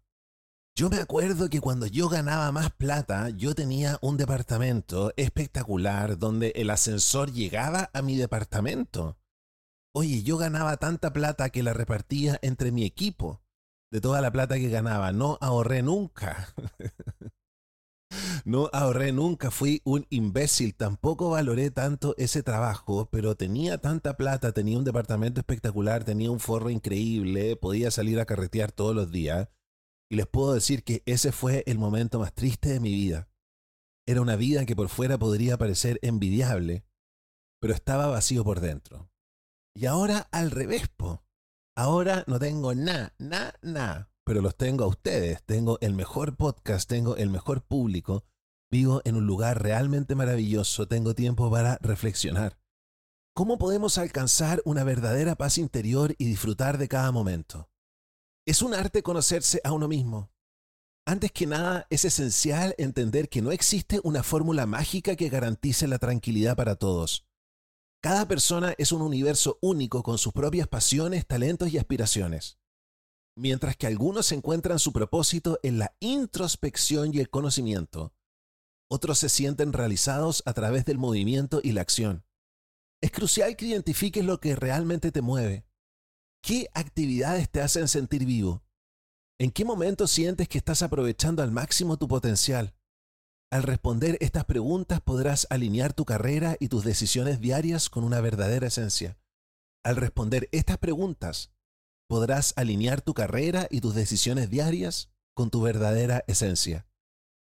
Yo 0.76 0.90
me 0.90 0.98
acuerdo 0.98 1.48
que 1.48 1.62
cuando 1.62 1.86
yo 1.86 2.10
ganaba 2.10 2.52
más 2.52 2.70
plata, 2.70 3.30
yo 3.30 3.54
tenía 3.54 3.98
un 4.02 4.18
departamento 4.18 5.14
espectacular 5.16 6.18
donde 6.18 6.52
el 6.56 6.68
ascensor 6.68 7.32
llegaba 7.32 7.90
a 7.94 8.02
mi 8.02 8.16
departamento. 8.16 9.16
Oye, 9.96 10.24
yo 10.24 10.36
ganaba 10.36 10.76
tanta 10.76 11.12
plata 11.12 11.50
que 11.50 11.62
la 11.62 11.72
repartía 11.72 12.38
entre 12.42 12.72
mi 12.72 12.84
equipo. 12.84 13.42
De 13.92 14.00
toda 14.00 14.20
la 14.20 14.32
plata 14.32 14.56
que 14.56 14.68
ganaba, 14.68 15.12
no 15.12 15.38
ahorré 15.40 15.82
nunca. 15.82 16.52
No 18.44 18.68
ahorré 18.72 19.10
nunca, 19.10 19.50
fui 19.50 19.80
un 19.84 20.06
imbécil, 20.10 20.74
tampoco 20.74 21.30
valoré 21.30 21.70
tanto 21.70 22.14
ese 22.18 22.42
trabajo, 22.42 23.08
pero 23.10 23.36
tenía 23.36 23.78
tanta 23.78 24.16
plata, 24.16 24.52
tenía 24.52 24.78
un 24.78 24.84
departamento 24.84 25.40
espectacular, 25.40 26.04
tenía 26.04 26.30
un 26.30 26.38
forro 26.38 26.70
increíble, 26.70 27.56
podía 27.56 27.90
salir 27.90 28.20
a 28.20 28.26
carretear 28.26 28.70
todos 28.70 28.94
los 28.94 29.10
días. 29.10 29.48
Y 30.10 30.16
les 30.16 30.26
puedo 30.26 30.54
decir 30.54 30.84
que 30.84 31.02
ese 31.06 31.32
fue 31.32 31.64
el 31.66 31.78
momento 31.78 32.20
más 32.20 32.34
triste 32.34 32.68
de 32.68 32.80
mi 32.80 32.92
vida. 32.92 33.28
Era 34.06 34.20
una 34.20 34.36
vida 34.36 34.66
que 34.66 34.76
por 34.76 34.90
fuera 34.90 35.18
podría 35.18 35.56
parecer 35.56 35.98
envidiable, 36.02 36.84
pero 37.60 37.74
estaba 37.74 38.06
vacío 38.06 38.44
por 38.44 38.60
dentro. 38.60 39.10
Y 39.74 39.86
ahora 39.86 40.28
al 40.30 40.50
revés, 40.50 40.88
po. 40.88 41.24
Ahora 41.76 42.24
no 42.26 42.38
tengo 42.38 42.74
nada, 42.74 43.14
nada, 43.18 43.54
nada 43.62 44.14
pero 44.24 44.40
los 44.40 44.56
tengo 44.56 44.84
a 44.84 44.88
ustedes. 44.88 45.42
Tengo 45.44 45.78
el 45.80 45.92
mejor 45.92 46.36
podcast, 46.36 46.88
tengo 46.88 47.16
el 47.16 47.30
mejor 47.30 47.62
público. 47.62 48.24
Vivo 48.70 49.02
en 49.04 49.16
un 49.16 49.26
lugar 49.26 49.62
realmente 49.62 50.14
maravilloso, 50.14 50.88
tengo 50.88 51.14
tiempo 51.14 51.50
para 51.50 51.78
reflexionar. 51.80 52.58
¿Cómo 53.34 53.58
podemos 53.58 53.98
alcanzar 53.98 54.62
una 54.64 54.84
verdadera 54.84 55.36
paz 55.36 55.58
interior 55.58 56.14
y 56.18 56.24
disfrutar 56.24 56.78
de 56.78 56.88
cada 56.88 57.12
momento? 57.12 57.68
Es 58.46 58.62
un 58.62 58.74
arte 58.74 59.02
conocerse 59.02 59.60
a 59.64 59.72
uno 59.72 59.88
mismo. 59.88 60.30
Antes 61.06 61.32
que 61.32 61.46
nada, 61.46 61.86
es 61.90 62.04
esencial 62.04 62.74
entender 62.78 63.28
que 63.28 63.42
no 63.42 63.52
existe 63.52 64.00
una 64.04 64.22
fórmula 64.22 64.66
mágica 64.66 65.16
que 65.16 65.28
garantice 65.28 65.86
la 65.86 65.98
tranquilidad 65.98 66.56
para 66.56 66.76
todos. 66.76 67.26
Cada 68.04 68.28
persona 68.28 68.74
es 68.76 68.92
un 68.92 69.00
universo 69.00 69.58
único 69.62 70.02
con 70.02 70.18
sus 70.18 70.34
propias 70.34 70.68
pasiones, 70.68 71.26
talentos 71.26 71.72
y 71.72 71.78
aspiraciones. 71.78 72.58
Mientras 73.34 73.78
que 73.78 73.86
algunos 73.86 74.30
encuentran 74.30 74.78
su 74.78 74.92
propósito 74.92 75.58
en 75.62 75.78
la 75.78 75.96
introspección 76.00 77.14
y 77.14 77.20
el 77.20 77.30
conocimiento, 77.30 78.12
otros 78.90 79.18
se 79.20 79.30
sienten 79.30 79.72
realizados 79.72 80.42
a 80.44 80.52
través 80.52 80.84
del 80.84 80.98
movimiento 80.98 81.62
y 81.64 81.72
la 81.72 81.80
acción. 81.80 82.26
Es 83.00 83.10
crucial 83.10 83.56
que 83.56 83.68
identifiques 83.68 84.22
lo 84.22 84.38
que 84.38 84.54
realmente 84.54 85.10
te 85.10 85.22
mueve. 85.22 85.64
¿Qué 86.42 86.68
actividades 86.74 87.48
te 87.48 87.62
hacen 87.62 87.88
sentir 87.88 88.26
vivo? 88.26 88.66
¿En 89.40 89.50
qué 89.50 89.64
momento 89.64 90.06
sientes 90.08 90.46
que 90.46 90.58
estás 90.58 90.82
aprovechando 90.82 91.42
al 91.42 91.52
máximo 91.52 91.96
tu 91.96 92.06
potencial? 92.06 92.74
Al 93.54 93.62
responder 93.62 94.18
estas 94.20 94.44
preguntas 94.46 95.00
podrás 95.00 95.46
alinear 95.48 95.92
tu 95.92 96.04
carrera 96.04 96.56
y 96.58 96.66
tus 96.66 96.82
decisiones 96.82 97.40
diarias 97.40 97.88
con 97.88 98.02
una 98.02 98.20
verdadera 98.20 98.66
esencia. 98.66 99.16
Al 99.84 99.94
responder 99.94 100.48
estas 100.50 100.78
preguntas, 100.78 101.52
podrás 102.08 102.52
alinear 102.56 103.00
tu 103.00 103.14
carrera 103.14 103.68
y 103.70 103.80
tus 103.80 103.94
decisiones 103.94 104.50
diarias 104.50 105.12
con 105.34 105.50
tu 105.50 105.62
verdadera 105.62 106.24
esencia. 106.26 106.88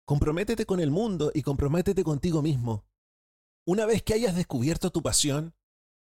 Comprométete 0.06 0.66
con 0.66 0.78
el 0.78 0.92
mundo 0.92 1.32
y 1.34 1.42
comprométete 1.42 2.04
contigo 2.04 2.42
mismo. 2.42 2.86
Una 3.66 3.84
vez 3.84 4.04
que 4.04 4.14
hayas 4.14 4.36
descubierto 4.36 4.92
tu 4.92 5.02
pasión, 5.02 5.56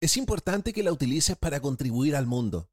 es 0.03 0.18
importante 0.18 0.74
que 0.74 0.83
la 0.83 0.92
utilices 0.92 1.38
para 1.38 1.61
contribuir 1.61 2.14
al 2.14 2.27
mundo, 2.27 2.70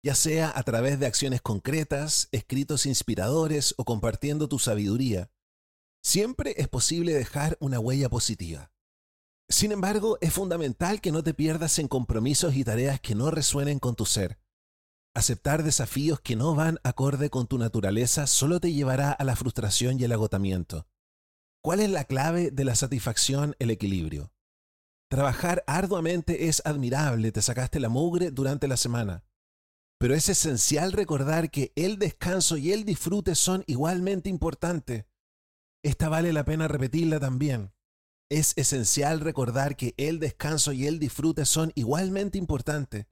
ya 0.00 0.14
sea 0.14 0.52
a 0.54 0.62
través 0.62 1.00
de 1.00 1.06
acciones 1.06 1.42
concretas, 1.42 2.28
escritos 2.30 2.86
inspiradores 2.86 3.74
o 3.78 3.84
compartiendo 3.84 4.48
tu 4.48 4.60
sabiduría. 4.60 5.28
Siempre 6.06 6.54
es 6.56 6.68
posible 6.68 7.12
dejar 7.12 7.56
una 7.58 7.80
huella 7.80 8.08
positiva. 8.08 8.70
Sin 9.48 9.72
embargo, 9.72 10.18
es 10.20 10.32
fundamental 10.32 11.00
que 11.00 11.10
no 11.10 11.24
te 11.24 11.34
pierdas 11.34 11.80
en 11.80 11.88
compromisos 11.88 12.54
y 12.54 12.62
tareas 12.62 13.00
que 13.00 13.16
no 13.16 13.32
resuenen 13.32 13.80
con 13.80 13.96
tu 13.96 14.06
ser. 14.06 14.38
Aceptar 15.16 15.64
desafíos 15.64 16.20
que 16.20 16.36
no 16.36 16.54
van 16.54 16.78
acorde 16.84 17.28
con 17.28 17.48
tu 17.48 17.58
naturaleza 17.58 18.28
solo 18.28 18.60
te 18.60 18.72
llevará 18.72 19.10
a 19.10 19.24
la 19.24 19.34
frustración 19.34 19.98
y 19.98 20.04
el 20.04 20.12
agotamiento. 20.12 20.86
¿Cuál 21.60 21.80
es 21.80 21.90
la 21.90 22.04
clave 22.04 22.52
de 22.52 22.64
la 22.64 22.76
satisfacción? 22.76 23.56
El 23.58 23.72
equilibrio. 23.72 24.30
Trabajar 25.10 25.64
arduamente 25.66 26.46
es 26.46 26.62
admirable, 26.64 27.32
te 27.32 27.42
sacaste 27.42 27.80
la 27.80 27.88
mugre 27.88 28.30
durante 28.30 28.68
la 28.68 28.76
semana. 28.76 29.24
Pero 29.98 30.14
es 30.14 30.28
esencial 30.28 30.92
recordar 30.92 31.50
que 31.50 31.72
el 31.74 31.98
descanso 31.98 32.56
y 32.56 32.70
el 32.70 32.84
disfrute 32.84 33.34
son 33.34 33.64
igualmente 33.66 34.28
importantes. 34.28 35.04
Esta 35.86 36.08
vale 36.08 36.32
la 36.32 36.44
pena 36.44 36.66
repetirla 36.66 37.20
también. 37.20 37.72
Es 38.28 38.54
esencial 38.56 39.20
recordar 39.20 39.76
que 39.76 39.94
el 39.98 40.18
descanso 40.18 40.72
y 40.72 40.84
el 40.88 40.98
disfrute 40.98 41.46
son 41.46 41.70
igualmente 41.76 42.38
importantes. 42.38 43.06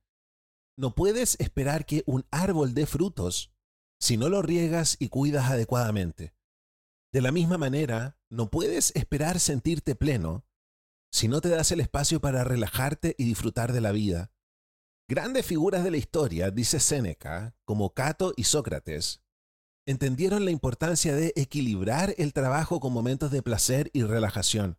No 0.76 0.96
puedes 0.96 1.36
esperar 1.38 1.86
que 1.86 2.02
un 2.04 2.26
árbol 2.32 2.74
dé 2.74 2.86
frutos 2.86 3.52
si 4.00 4.16
no 4.16 4.28
lo 4.28 4.42
riegas 4.42 4.96
y 4.98 5.08
cuidas 5.08 5.52
adecuadamente. 5.52 6.34
De 7.12 7.20
la 7.20 7.30
misma 7.30 7.58
manera, 7.58 8.18
no 8.28 8.50
puedes 8.50 8.90
esperar 8.96 9.38
sentirte 9.38 9.94
pleno 9.94 10.44
si 11.12 11.28
no 11.28 11.40
te 11.40 11.50
das 11.50 11.70
el 11.70 11.78
espacio 11.78 12.20
para 12.20 12.42
relajarte 12.42 13.14
y 13.16 13.22
disfrutar 13.22 13.72
de 13.72 13.82
la 13.82 13.92
vida. 13.92 14.32
Grandes 15.08 15.46
figuras 15.46 15.84
de 15.84 15.92
la 15.92 15.98
historia, 15.98 16.50
dice 16.50 16.80
Séneca, 16.80 17.56
como 17.64 17.94
Cato 17.94 18.32
y 18.36 18.42
Sócrates, 18.42 19.23
entendieron 19.86 20.44
la 20.44 20.50
importancia 20.50 21.14
de 21.14 21.32
equilibrar 21.36 22.14
el 22.18 22.32
trabajo 22.32 22.80
con 22.80 22.92
momentos 22.92 23.30
de 23.30 23.42
placer 23.42 23.90
y 23.92 24.02
relajación, 24.02 24.78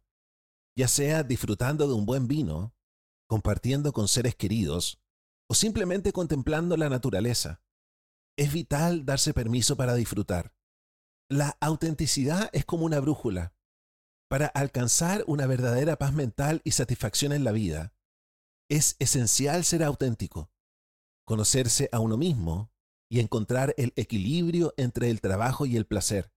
ya 0.76 0.88
sea 0.88 1.24
disfrutando 1.24 1.88
de 1.88 1.94
un 1.94 2.06
buen 2.06 2.28
vino, 2.28 2.76
compartiendo 3.28 3.94
con 3.94 4.08
seres 4.08 4.36
queridos, 4.36 5.00
o 5.48 5.54
simplemente 5.54 6.12
contemplando 6.12 6.76
la 6.76 6.90
naturaleza. 6.90 7.62
Es 8.38 8.52
vital 8.52 9.06
darse 9.06 9.34
permiso 9.34 9.78
para 9.78 9.94
disfrutar. 9.94 10.56
La 11.30 11.58
autenticidad 11.62 12.50
es 12.52 12.66
como 12.66 12.86
una 12.86 13.00
brújula. 13.00 13.54
Para 14.28 14.48
alcanzar 14.48 15.24
una 15.28 15.46
verdadera 15.46 15.98
paz 15.98 16.14
mental 16.14 16.62
y 16.64 16.72
satisfacción 16.72 17.32
en 17.32 17.44
la 17.44 17.52
vida, 17.52 17.94
es 18.70 18.96
esencial 18.98 19.64
ser 19.64 19.84
auténtico, 19.84 20.52
conocerse 21.26 21.90
a 21.92 22.00
uno 22.00 22.18
mismo 22.18 22.75
y 23.16 23.22
encontrar 23.22 23.74
el 23.78 23.94
equilibrio 23.96 24.74
entre 24.76 25.10
el 25.10 25.22
trabajo 25.22 25.66
y 25.66 25.78
el 25.78 25.86
placer. 25.86 26.34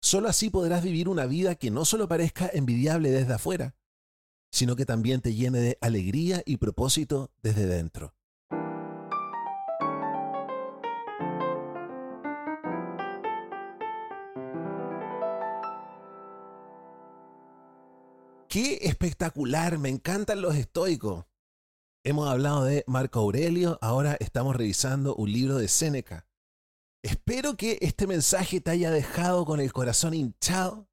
Solo 0.00 0.30
así 0.30 0.48
podrás 0.48 0.82
vivir 0.82 1.06
una 1.06 1.26
vida 1.26 1.54
que 1.54 1.70
no 1.70 1.84
solo 1.84 2.08
parezca 2.08 2.48
envidiable 2.50 3.10
desde 3.10 3.34
afuera, 3.34 3.76
sino 4.50 4.74
que 4.74 4.86
también 4.86 5.20
te 5.20 5.34
llene 5.34 5.60
de 5.60 5.78
alegría 5.82 6.42
y 6.46 6.56
propósito 6.56 7.30
desde 7.42 7.66
dentro. 7.66 8.14
¡Qué 18.48 18.78
espectacular! 18.80 19.78
Me 19.78 19.90
encantan 19.90 20.40
los 20.40 20.56
estoicos. 20.56 21.26
Hemos 22.04 22.28
hablado 22.28 22.64
de 22.64 22.84
Marco 22.86 23.18
Aurelio, 23.18 23.76
ahora 23.82 24.16
estamos 24.20 24.54
revisando 24.54 25.16
un 25.16 25.32
libro 25.32 25.58
de 25.58 25.66
Séneca. 25.66 26.28
Espero 27.02 27.56
que 27.56 27.78
este 27.80 28.06
mensaje 28.06 28.60
te 28.60 28.70
haya 28.70 28.92
dejado 28.92 29.44
con 29.44 29.60
el 29.60 29.72
corazón 29.72 30.14
hinchado. 30.14 30.88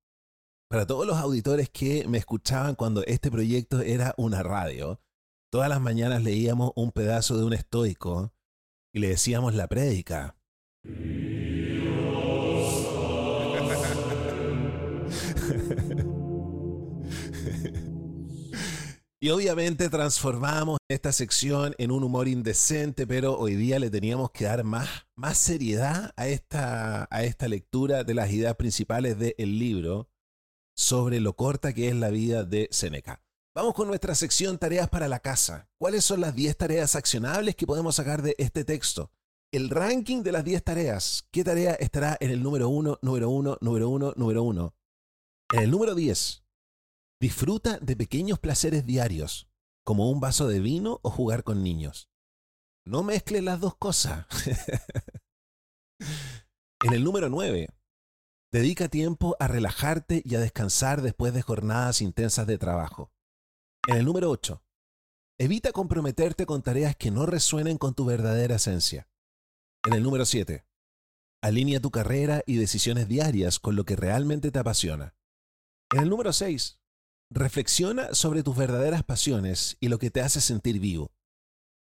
Para 0.68 0.88
todos 0.88 1.06
los 1.06 1.18
auditores 1.18 1.70
que 1.70 2.08
me 2.08 2.18
escuchaban 2.18 2.74
cuando 2.74 3.04
este 3.06 3.30
proyecto 3.30 3.82
era 3.82 4.16
una 4.18 4.42
radio, 4.42 5.00
todas 5.52 5.70
las 5.70 5.80
mañanas 5.80 6.24
leíamos 6.24 6.72
un 6.76 6.92
pedazo 6.92 7.38
de 7.38 7.46
un 7.46 7.54
estoico 7.54 8.34
y 8.92 9.00
le 9.00 9.10
decíamos 9.10 9.54
la 9.54 9.68
prédica. 9.68 10.36
Y 19.26 19.32
obviamente 19.32 19.90
transformamos 19.90 20.78
esta 20.88 21.12
sección 21.12 21.74
en 21.80 21.90
un 21.90 22.04
humor 22.04 22.28
indecente, 22.28 23.08
pero 23.08 23.40
hoy 23.40 23.56
día 23.56 23.80
le 23.80 23.90
teníamos 23.90 24.30
que 24.30 24.46
dar 24.46 24.64
más, 24.64 24.88
más 25.16 25.40
seriedad 25.40 26.14
a 26.16 26.28
esta, 26.28 27.08
a 27.10 27.24
esta 27.24 27.48
lectura 27.48 28.04
de 28.04 28.14
las 28.14 28.32
ideas 28.32 28.56
principales 28.56 29.18
del 29.18 29.58
libro 29.58 30.12
sobre 30.76 31.20
lo 31.22 31.36
corta 31.36 31.74
que 31.74 31.88
es 31.88 31.96
la 31.96 32.12
vida 32.12 32.44
de 32.44 32.68
Seneca. 32.70 33.24
Vamos 33.56 33.74
con 33.74 33.88
nuestra 33.88 34.14
sección 34.14 34.60
Tareas 34.60 34.90
para 34.90 35.08
la 35.08 35.20
casa. 35.20 35.72
¿Cuáles 35.80 36.06
son 36.06 36.22
las 36.22 36.36
10 36.36 36.56
tareas 36.58 36.96
accionables 36.96 37.56
que 37.56 37.66
podemos 37.66 37.96
sacar 37.96 38.22
de 38.22 38.36
este 38.38 38.64
texto? 38.64 39.10
El 39.52 39.72
ranking 39.72 40.22
de 40.22 40.34
las 40.34 40.44
10 40.44 40.64
tareas. 40.64 41.28
¿Qué 41.32 41.44
tarea 41.44 41.74
estará 41.74 42.16
en 42.20 42.30
el 42.30 42.44
número 42.44 42.70
1, 42.70 43.00
número 43.02 43.32
1, 43.32 43.58
número 43.60 43.90
1, 43.90 44.14
número 44.18 44.44
1? 44.44 44.76
En 45.54 45.60
el 45.62 45.72
número 45.72 45.96
10, 45.96 46.45
Disfruta 47.20 47.80
de 47.80 47.96
pequeños 47.96 48.40
placeres 48.40 48.86
diarios, 48.86 49.50
como 49.86 50.10
un 50.10 50.20
vaso 50.20 50.48
de 50.48 50.60
vino 50.60 51.00
o 51.02 51.10
jugar 51.10 51.44
con 51.44 51.64
niños. 51.64 52.10
No 52.86 53.04
mezcle 53.04 53.42
las 53.42 53.62
dos 53.62 53.76
cosas. 53.78 54.26
en 56.84 56.94
el 56.94 57.04
número 57.04 57.30
9, 57.30 57.70
dedica 58.52 58.90
tiempo 58.90 59.38
a 59.40 59.48
relajarte 59.48 60.22
y 60.26 60.36
a 60.36 60.40
descansar 60.40 61.02
después 61.02 61.34
de 61.34 61.42
jornadas 61.42 62.02
intensas 62.02 62.48
de 62.48 62.58
trabajo. 62.58 63.12
En 63.88 63.96
el 63.96 64.06
número 64.06 64.30
8, 64.30 64.62
evita 65.40 65.72
comprometerte 65.72 66.46
con 66.46 66.64
tareas 66.64 66.96
que 66.96 67.12
no 67.12 67.26
resuenen 67.26 67.78
con 67.78 67.94
tu 67.94 68.06
verdadera 68.06 68.56
esencia. 68.56 69.10
En 69.86 69.94
el 69.94 70.04
número 70.04 70.26
7, 70.26 70.66
alinea 71.42 71.80
tu 71.80 71.92
carrera 71.92 72.44
y 72.46 72.58
decisiones 72.58 73.08
diarias 73.08 73.60
con 73.60 73.76
lo 73.76 73.86
que 73.86 73.96
realmente 73.96 74.52
te 74.52 74.60
apasiona. 74.60 75.16
En 75.94 76.02
el 76.02 76.10
número 76.10 76.34
6, 76.34 76.80
Reflexiona 77.32 78.14
sobre 78.14 78.44
tus 78.44 78.56
verdaderas 78.56 79.04
pasiones 79.04 79.78
y 79.80 79.90
lo 79.90 79.98
que 79.98 80.12
te 80.12 80.22
hace 80.22 80.42
sentir 80.42 80.80
vivo. 80.80 81.12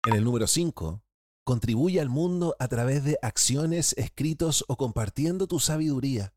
En 0.06 0.14
el 0.14 0.24
número 0.24 0.48
5, 0.48 1.04
contribuye 1.44 2.00
al 2.00 2.10
mundo 2.10 2.56
a 2.60 2.68
través 2.68 3.04
de 3.04 3.18
acciones, 3.22 3.94
escritos 3.98 4.64
o 4.68 4.78
compartiendo 4.78 5.48
tu 5.48 5.60
sabiduría. 5.60 6.34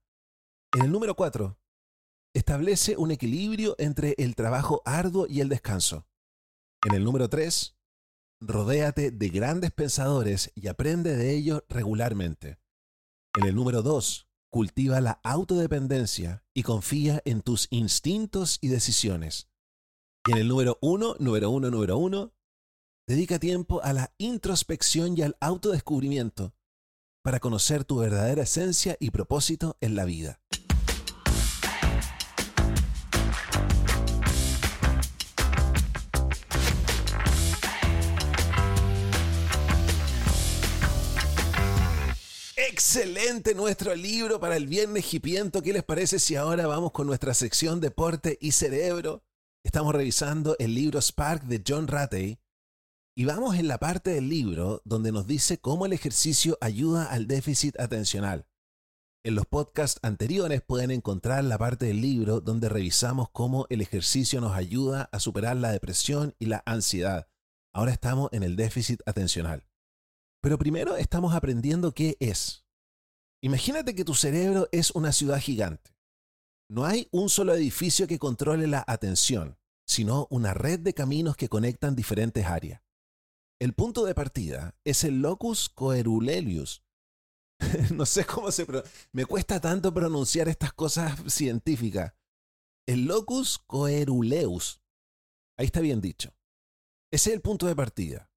En 0.74 0.86
el 0.86 0.92
número 0.92 1.14
4, 1.14 1.58
establece 2.34 2.96
un 2.96 3.10
equilibrio 3.10 3.76
entre 3.78 4.14
el 4.18 4.34
trabajo 4.34 4.82
arduo 4.84 5.26
y 5.28 5.40
el 5.40 5.48
descanso. 5.48 6.06
En 6.84 6.94
el 6.94 7.04
número 7.04 7.28
3, 7.28 7.76
rodéate 8.40 9.10
de 9.10 9.28
grandes 9.28 9.70
pensadores 9.70 10.50
y 10.54 10.68
aprende 10.68 11.14
de 11.14 11.34
ellos 11.34 11.62
regularmente. 11.68 12.58
En 13.38 13.46
el 13.46 13.54
número 13.54 13.82
2, 13.82 14.28
cultiva 14.54 15.00
la 15.00 15.18
autodependencia 15.24 16.44
y 16.54 16.62
confía 16.62 17.20
en 17.24 17.42
tus 17.42 17.66
instintos 17.70 18.58
y 18.60 18.68
decisiones. 18.68 19.48
Y 20.28 20.30
en 20.30 20.38
el 20.38 20.46
número 20.46 20.78
uno, 20.80 21.16
número 21.18 21.50
uno, 21.50 21.72
número 21.72 21.98
uno, 21.98 22.32
dedica 23.08 23.40
tiempo 23.40 23.82
a 23.82 23.92
la 23.92 24.14
introspección 24.16 25.18
y 25.18 25.22
al 25.22 25.36
autodescubrimiento 25.40 26.54
para 27.24 27.40
conocer 27.40 27.82
tu 27.82 27.96
verdadera 27.96 28.44
esencia 28.44 28.96
y 29.00 29.10
propósito 29.10 29.76
en 29.80 29.96
la 29.96 30.04
vida. 30.04 30.40
Excelente 42.76 43.54
nuestro 43.54 43.94
libro 43.94 44.40
para 44.40 44.56
el 44.56 44.66
viernes 44.66 45.14
hipiento. 45.14 45.62
¿Qué 45.62 45.72
les 45.72 45.84
parece 45.84 46.18
si 46.18 46.34
ahora 46.34 46.66
vamos 46.66 46.90
con 46.90 47.06
nuestra 47.06 47.32
sección 47.32 47.80
Deporte 47.80 48.36
y 48.40 48.50
Cerebro? 48.50 49.22
Estamos 49.62 49.94
revisando 49.94 50.56
el 50.58 50.74
libro 50.74 51.00
Spark 51.00 51.44
de 51.44 51.62
John 51.64 51.86
Ratey 51.86 52.40
y 53.16 53.24
vamos 53.26 53.54
en 53.54 53.68
la 53.68 53.78
parte 53.78 54.10
del 54.10 54.28
libro 54.28 54.82
donde 54.84 55.12
nos 55.12 55.28
dice 55.28 55.58
cómo 55.58 55.86
el 55.86 55.92
ejercicio 55.92 56.58
ayuda 56.60 57.04
al 57.04 57.28
déficit 57.28 57.78
atencional. 57.78 58.48
En 59.22 59.36
los 59.36 59.46
podcasts 59.46 60.00
anteriores 60.02 60.60
pueden 60.60 60.90
encontrar 60.90 61.44
la 61.44 61.58
parte 61.58 61.86
del 61.86 62.00
libro 62.00 62.40
donde 62.40 62.68
revisamos 62.68 63.30
cómo 63.30 63.66
el 63.70 63.82
ejercicio 63.82 64.40
nos 64.40 64.56
ayuda 64.56 65.08
a 65.12 65.20
superar 65.20 65.56
la 65.56 65.70
depresión 65.70 66.34
y 66.40 66.46
la 66.46 66.64
ansiedad. 66.66 67.28
Ahora 67.72 67.92
estamos 67.92 68.30
en 68.32 68.42
el 68.42 68.56
déficit 68.56 69.00
atencional. 69.06 69.64
Pero 70.42 70.58
primero 70.58 70.96
estamos 70.96 71.36
aprendiendo 71.36 71.92
qué 71.92 72.16
es. 72.18 72.63
Imagínate 73.44 73.94
que 73.94 74.06
tu 74.06 74.14
cerebro 74.14 74.70
es 74.72 74.90
una 74.92 75.12
ciudad 75.12 75.38
gigante. 75.38 75.94
No 76.70 76.86
hay 76.86 77.08
un 77.10 77.28
solo 77.28 77.52
edificio 77.52 78.06
que 78.06 78.18
controle 78.18 78.66
la 78.66 78.82
atención, 78.86 79.58
sino 79.86 80.26
una 80.30 80.54
red 80.54 80.80
de 80.80 80.94
caminos 80.94 81.36
que 81.36 81.50
conectan 81.50 81.94
diferentes 81.94 82.46
áreas. 82.46 82.80
El 83.60 83.74
punto 83.74 84.06
de 84.06 84.14
partida 84.14 84.74
es 84.82 85.04
el 85.04 85.20
locus 85.20 85.68
coeruleus. 85.68 86.82
no 87.94 88.06
sé 88.06 88.24
cómo 88.24 88.50
se 88.50 88.64
pronuncia. 88.64 88.90
Me 89.12 89.26
cuesta 89.26 89.60
tanto 89.60 89.92
pronunciar 89.92 90.48
estas 90.48 90.72
cosas 90.72 91.12
científicas. 91.30 92.14
El 92.86 93.04
locus 93.04 93.58
coeruleus. 93.58 94.80
Ahí 95.58 95.66
está 95.66 95.80
bien 95.80 96.00
dicho. 96.00 96.34
Ese 97.12 97.28
es 97.28 97.36
el 97.36 97.42
punto 97.42 97.66
de 97.66 97.76
partida 97.76 98.30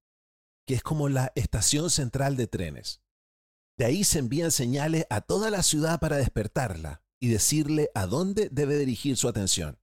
que 0.67 0.73
es 0.73 0.83
como 0.83 1.07
la 1.07 1.31
estación 1.35 1.89
central 1.89 2.35
de 2.35 2.47
trenes. 2.47 3.01
De 3.77 3.85
ahí 3.85 4.03
se 4.03 4.19
envían 4.19 4.51
señales 4.51 5.05
a 5.09 5.21
toda 5.21 5.49
la 5.49 5.63
ciudad 5.63 5.99
para 5.99 6.17
despertarla 6.17 7.03
y 7.19 7.29
decirle 7.29 7.89
a 7.93 8.07
dónde 8.07 8.49
debe 8.51 8.77
dirigir 8.77 9.17
su 9.17 9.27
atención. 9.27 9.79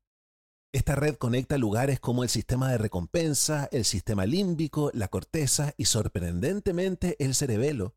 Esta 0.73 0.97
red 0.97 1.15
conecta 1.15 1.57
lugares 1.57 2.01
como 2.01 2.25
el 2.25 2.29
sistema 2.29 2.71
de 2.71 2.79
recompensa, 2.79 3.69
el 3.71 3.85
sistema 3.85 4.27
límbico, 4.27 4.91
la 4.93 5.07
corteza 5.07 5.73
y 5.77 5.85
sorprendentemente 5.85 7.17
el 7.25 7.37
cerebelo, 7.37 7.95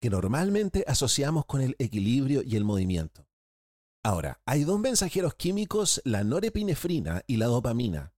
que 0.00 0.10
normalmente 0.10 0.84
asociamos 0.86 1.46
con 1.46 1.62
el 1.62 1.74
equilibrio 1.78 2.42
y 2.42 2.56
el 2.56 2.64
movimiento. 2.64 3.26
Ahora, 4.04 4.42
hay 4.44 4.64
dos 4.64 4.78
mensajeros 4.80 5.34
químicos, 5.34 6.02
la 6.04 6.24
norepinefrina 6.24 7.22
y 7.26 7.36
la 7.36 7.46
dopamina, 7.46 8.12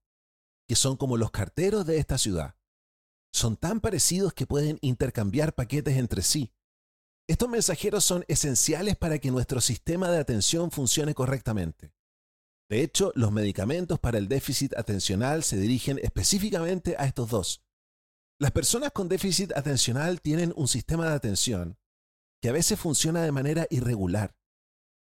que 0.67 0.75
son 0.75 0.97
como 0.97 1.15
los 1.15 1.31
carteros 1.31 1.85
de 1.85 1.99
esta 1.99 2.17
ciudad 2.17 2.55
son 3.35 3.57
tan 3.57 3.81
parecidos 3.81 4.33
que 4.33 4.47
pueden 4.47 4.79
intercambiar 4.81 5.53
paquetes 5.53 5.97
entre 5.97 6.21
sí. 6.21 6.53
Estos 7.27 7.49
mensajeros 7.49 8.03
son 8.03 8.23
esenciales 8.27 8.95
para 8.95 9.17
que 9.17 9.31
nuestro 9.31 9.59
sistema 9.59 10.09
de 10.11 10.19
atención 10.19 10.69
funcione 10.69 11.15
correctamente. 11.15 11.91
De 12.69 12.81
hecho, 12.81 13.11
los 13.15 13.31
medicamentos 13.31 13.99
para 13.99 14.17
el 14.19 14.27
déficit 14.27 14.75
atencional 14.75 15.43
se 15.43 15.57
dirigen 15.57 15.99
específicamente 15.99 16.95
a 16.97 17.05
estos 17.05 17.29
dos. 17.29 17.63
Las 18.39 18.51
personas 18.51 18.91
con 18.91 19.07
déficit 19.07 19.53
atencional 19.55 20.21
tienen 20.21 20.53
un 20.55 20.67
sistema 20.67 21.07
de 21.07 21.15
atención 21.15 21.79
que 22.41 22.49
a 22.49 22.53
veces 22.53 22.79
funciona 22.79 23.23
de 23.23 23.31
manera 23.31 23.65
irregular. 23.69 24.35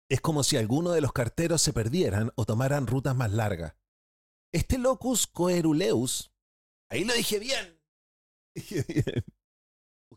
Es 0.10 0.20
como 0.20 0.44
si 0.44 0.58
alguno 0.58 0.92
de 0.92 1.02
los 1.02 1.14
carteros 1.14 1.62
se 1.62 1.72
perdieran 1.72 2.32
o 2.36 2.46
tomaran 2.46 2.88
rutas 2.88 3.16
más 3.16 3.32
largas. 3.32 3.76
Este 4.52 4.78
locus 4.78 5.28
coeruleus, 5.28 6.34
ahí 6.90 7.06
lo 7.06 7.14
dije 7.14 7.40
bien, 7.40 7.80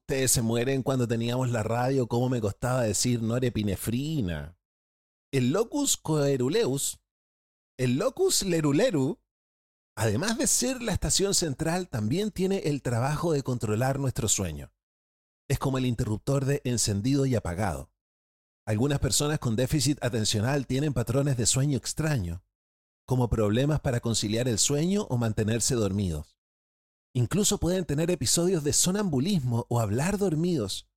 Ustedes 0.03 0.33
se 0.33 0.43
mueren 0.43 0.83
cuando 0.83 1.07
teníamos 1.07 1.51
la 1.51 1.63
radio, 1.63 2.09
cómo 2.09 2.29
me 2.29 2.41
costaba 2.41 2.83
decir 2.83 3.23
norepinefrina. 3.23 4.59
El 5.33 5.53
locus 5.53 5.97
coeruleus, 5.97 7.01
el 7.79 7.97
locus 7.99 8.43
leruleru, 8.43 9.21
además 9.97 10.37
de 10.39 10.49
ser 10.49 10.83
la 10.83 10.93
estación 10.93 11.35
central, 11.35 11.89
también 11.89 12.33
tiene 12.33 12.59
el 12.65 12.83
trabajo 12.83 13.33
de 13.33 13.45
controlar 13.45 14.01
nuestro 14.01 14.29
sueño. 14.29 14.73
Es 15.49 15.61
como 15.61 15.79
el 15.79 15.87
interruptor 15.87 16.47
de 16.47 16.63
encendido 16.65 17.25
y 17.25 17.37
apagado. 17.37 17.93
Algunas 18.67 18.99
personas 18.99 19.39
con 19.39 19.55
déficit 19.55 20.03
atencional 20.05 20.67
tienen 20.67 20.95
patrones 20.95 21.37
de 21.37 21.47
sueño 21.47 21.79
extraño, 21.79 22.45
como 23.07 23.31
problemas 23.31 23.81
para 23.81 24.01
conciliar 24.01 24.49
el 24.49 24.59
sueño 24.59 25.07
o 25.11 25.17
mantenerse 25.17 25.75
dormidos. 25.77 26.32
Incluso 27.15 27.59
pueden 27.59 27.85
tener 27.85 28.11
episodios 28.11 28.65
de 28.65 28.73
sonambulismo 28.73 29.67
o 29.69 29.81
hablar 29.81 30.17
dormidos. 30.17 30.89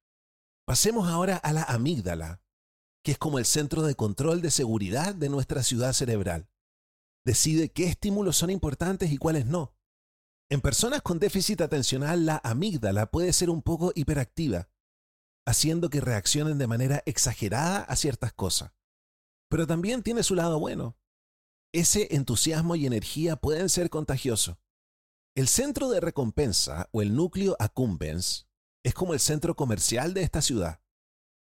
Pasemos 0.65 1.09
ahora 1.09 1.35
a 1.37 1.51
la 1.51 1.63
amígdala, 1.63 2.41
que 3.03 3.11
es 3.11 3.17
como 3.17 3.37
el 3.37 3.45
centro 3.45 3.83
de 3.83 3.95
control 3.95 4.41
de 4.41 4.49
seguridad 4.49 5.13
de 5.13 5.29
nuestra 5.29 5.61
ciudad 5.61 5.91
cerebral. 5.93 6.49
Decide 7.25 7.69
qué 7.69 7.85
estímulos 7.85 8.37
son 8.37 8.49
importantes 8.49 9.11
y 9.11 9.17
cuáles 9.17 9.45
no. 9.45 9.75
En 10.49 10.61
personas 10.61 11.01
con 11.01 11.19
déficit 11.19 11.61
atencional, 11.61 12.25
la 12.25 12.39
amígdala 12.43 13.11
puede 13.11 13.33
ser 13.33 13.49
un 13.49 13.61
poco 13.61 13.91
hiperactiva, 13.95 14.69
haciendo 15.45 15.89
que 15.89 16.01
reaccionen 16.01 16.57
de 16.57 16.67
manera 16.67 17.03
exagerada 17.05 17.79
a 17.79 17.95
ciertas 17.95 18.31
cosas. 18.31 18.71
Pero 19.49 19.67
también 19.67 20.01
tiene 20.01 20.23
su 20.23 20.33
lado 20.33 20.59
bueno. 20.59 20.97
Ese 21.73 22.15
entusiasmo 22.15 22.75
y 22.75 22.85
energía 22.85 23.35
pueden 23.35 23.69
ser 23.69 23.89
contagiosos. 23.89 24.57
El 25.35 25.49
centro 25.49 25.89
de 25.89 25.99
recompensa 25.99 26.87
o 26.93 27.01
el 27.01 27.13
núcleo 27.13 27.57
accumbens 27.59 28.47
es 28.85 28.93
como 28.93 29.13
el 29.13 29.19
centro 29.19 29.53
comercial 29.57 30.13
de 30.13 30.21
esta 30.21 30.41
ciudad. 30.41 30.79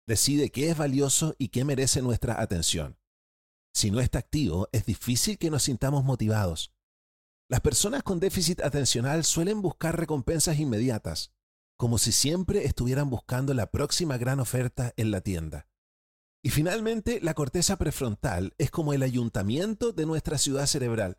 Decide 0.06 0.48
qué 0.50 0.70
es 0.70 0.78
valioso 0.78 1.34
y 1.36 1.48
qué 1.48 1.66
merece 1.66 2.00
nuestra 2.00 2.40
atención. 2.40 2.98
Si 3.74 3.90
no 3.90 4.00
está 4.00 4.20
activo, 4.20 4.70
es 4.72 4.86
difícil 4.86 5.36
que 5.36 5.50
nos 5.50 5.64
sintamos 5.64 6.02
motivados. 6.02 6.72
Las 7.50 7.60
personas 7.60 8.02
con 8.02 8.20
déficit 8.20 8.62
atencional 8.62 9.22
suelen 9.22 9.60
buscar 9.60 9.98
recompensas 9.98 10.58
inmediatas, 10.58 11.34
como 11.76 11.98
si 11.98 12.10
siempre 12.10 12.64
estuvieran 12.64 13.10
buscando 13.10 13.52
la 13.52 13.70
próxima 13.70 14.16
gran 14.16 14.40
oferta 14.40 14.94
en 14.96 15.10
la 15.10 15.20
tienda. 15.20 15.68
Y 16.42 16.48
finalmente, 16.48 17.20
la 17.20 17.34
corteza 17.34 17.76
prefrontal 17.76 18.54
es 18.56 18.70
como 18.70 18.94
el 18.94 19.02
ayuntamiento 19.02 19.92
de 19.92 20.06
nuestra 20.06 20.38
ciudad 20.38 20.64
cerebral. 20.64 21.18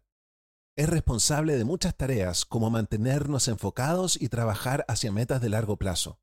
Es 0.78 0.90
responsable 0.90 1.56
de 1.56 1.64
muchas 1.64 1.96
tareas 1.96 2.44
como 2.44 2.70
mantenernos 2.70 3.48
enfocados 3.48 4.22
y 4.22 4.28
trabajar 4.28 4.84
hacia 4.90 5.12
metas 5.12 5.42
de 5.42 5.48
largo 5.50 5.78
plazo. 5.78 6.20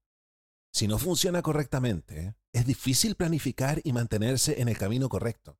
Si 0.74 0.86
no 0.86 0.98
funciona 0.98 1.40
correctamente, 1.40 2.34
es 2.52 2.66
difícil 2.66 3.14
planificar 3.14 3.80
y 3.82 3.92
mantenerse 3.94 4.60
en 4.60 4.68
el 4.68 4.76
camino 4.76 5.08
correcto. 5.08 5.58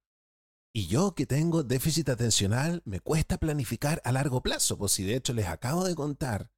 Y 0.74 0.88
yo 0.88 1.14
que 1.14 1.26
tengo 1.26 1.62
déficit 1.62 2.11
atencional, 2.11 2.83
me 2.85 3.00
cuesta 3.00 3.38
planificar 3.38 4.02
a 4.05 4.12
largo 4.12 4.42
plazo, 4.42 4.76
pues 4.76 4.92
si 4.92 5.05
de 5.05 5.16
hecho 5.16 5.33
les 5.33 5.46
acabo 5.46 5.85
de 5.85 5.94
contar 5.94 6.50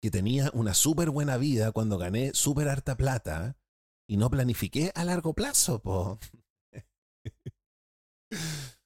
que 0.00 0.10
tenía 0.10 0.50
una 0.54 0.74
súper 0.74 1.10
buena 1.10 1.36
vida 1.36 1.72
cuando 1.72 1.98
gané 1.98 2.32
súper 2.34 2.68
harta 2.68 2.96
plata 2.96 3.56
y 4.08 4.16
no 4.16 4.30
planifiqué 4.30 4.90
a 4.94 5.04
largo 5.04 5.34
plazo. 5.34 6.18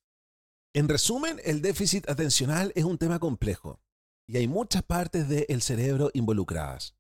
en 0.75 0.89
resumen, 0.89 1.41
el 1.45 1.63
déficit 1.63 2.09
atencional 2.11 2.73
es 2.75 2.83
un 2.83 2.99
tema 2.99 3.21
complejo 3.21 3.81
y 4.27 4.39
hay 4.39 4.49
muchas 4.49 4.83
partes 4.83 5.29
del 5.29 5.63
cerebro 5.63 6.11
involucradas. 6.15 6.97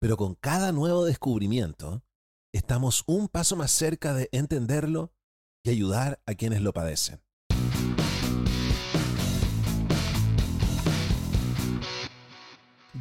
Pero 0.00 0.16
con 0.16 0.34
cada 0.34 0.72
nuevo 0.72 1.04
descubrimiento, 1.04 2.02
estamos 2.52 3.04
un 3.06 3.28
paso 3.28 3.56
más 3.56 3.72
cerca 3.72 4.14
de 4.14 4.30
entenderlo 4.32 5.12
y 5.62 5.70
ayudar 5.70 6.22
a 6.24 6.34
quienes 6.34 6.62
lo 6.62 6.72
padecen. 6.72 7.20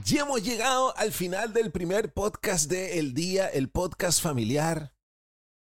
Ya 0.03 0.23
hemos 0.23 0.43
llegado 0.43 0.95
al 0.97 1.13
final 1.13 1.53
del 1.53 1.71
primer 1.71 2.11
podcast 2.11 2.69
de 2.69 2.99
El 2.99 3.13
Día, 3.13 3.47
el 3.47 3.69
podcast 3.69 4.21
familiar. 4.21 4.92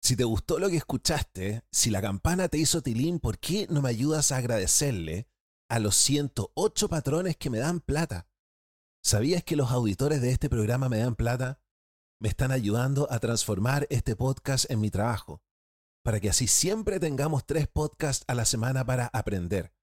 Si 0.09 0.17
te 0.17 0.25
gustó 0.25 0.59
lo 0.59 0.71
que 0.71 0.79
escuchaste, 0.79 1.65
si 1.71 1.91
la 1.91 2.01
campana 2.01 2.49
te 2.49 2.57
hizo 2.57 2.81
tilín, 2.81 3.21
¿por 3.21 3.39
qué 3.39 3.67
no 3.69 3.83
me 3.83 3.91
ayudas 3.91 4.33
a 4.33 4.39
agradecerle 4.39 5.29
a 5.69 5.81
los 5.81 5.97
108 5.97 6.89
patrones 6.89 7.37
que 7.37 7.51
me 7.51 7.59
dan 7.59 7.81
plata? 7.81 8.27
¿Sabías 9.05 9.45
que 9.45 9.55
los 9.55 9.71
auditores 9.71 10.23
de 10.23 10.31
este 10.31 10.49
programa 10.49 10.89
me 10.89 10.97
dan 10.97 11.15
plata? 11.15 11.61
Me 12.21 12.31
están 12.31 12.53
ayudando 12.53 13.07
a 13.13 13.19
transformar 13.19 13.87
este 13.91 14.17
podcast 14.17 14.71
en 14.71 14.81
mi 14.81 14.91
trabajo 14.91 15.43
para 16.03 16.21
que 16.21 16.31
así 16.31 16.47
siempre 16.47 16.99
tengamos 16.99 17.45
tres 17.45 17.69
podcasts 17.69 18.25
a 18.29 18.35
la 18.35 18.47
semana 18.47 18.87
para 18.87 19.09
aprender. 19.09 19.75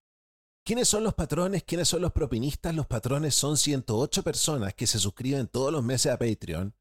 ¿Quiénes 0.66 0.88
son 0.88 1.04
los 1.04 1.14
patrones? 1.14 1.64
¿Quiénes 1.66 1.88
son 1.88 2.02
los 2.02 2.14
propinistas? 2.14 2.74
Los 2.74 2.88
patrones 2.88 3.36
son 3.36 3.58
108 3.58 4.24
personas 4.24 4.74
que 4.74 4.88
se 4.88 4.98
suscriben 4.98 5.46
todos 5.46 5.72
los 5.72 5.84
meses 5.84 6.12
a 6.12 6.18
Patreon 6.18 6.74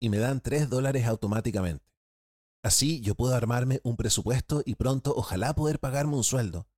y 0.00 0.08
me 0.08 0.18
dan 0.18 0.40
3 0.40 0.70
dólares 0.70 1.04
automáticamente. 1.08 1.91
Así 2.62 3.00
yo 3.00 3.16
puedo 3.16 3.34
armarme 3.34 3.80
un 3.82 3.96
presupuesto 3.96 4.62
y 4.64 4.76
pronto 4.76 5.12
ojalá 5.16 5.54
poder 5.54 5.80
pagarme 5.80 6.14
un 6.14 6.24
sueldo. 6.24 6.68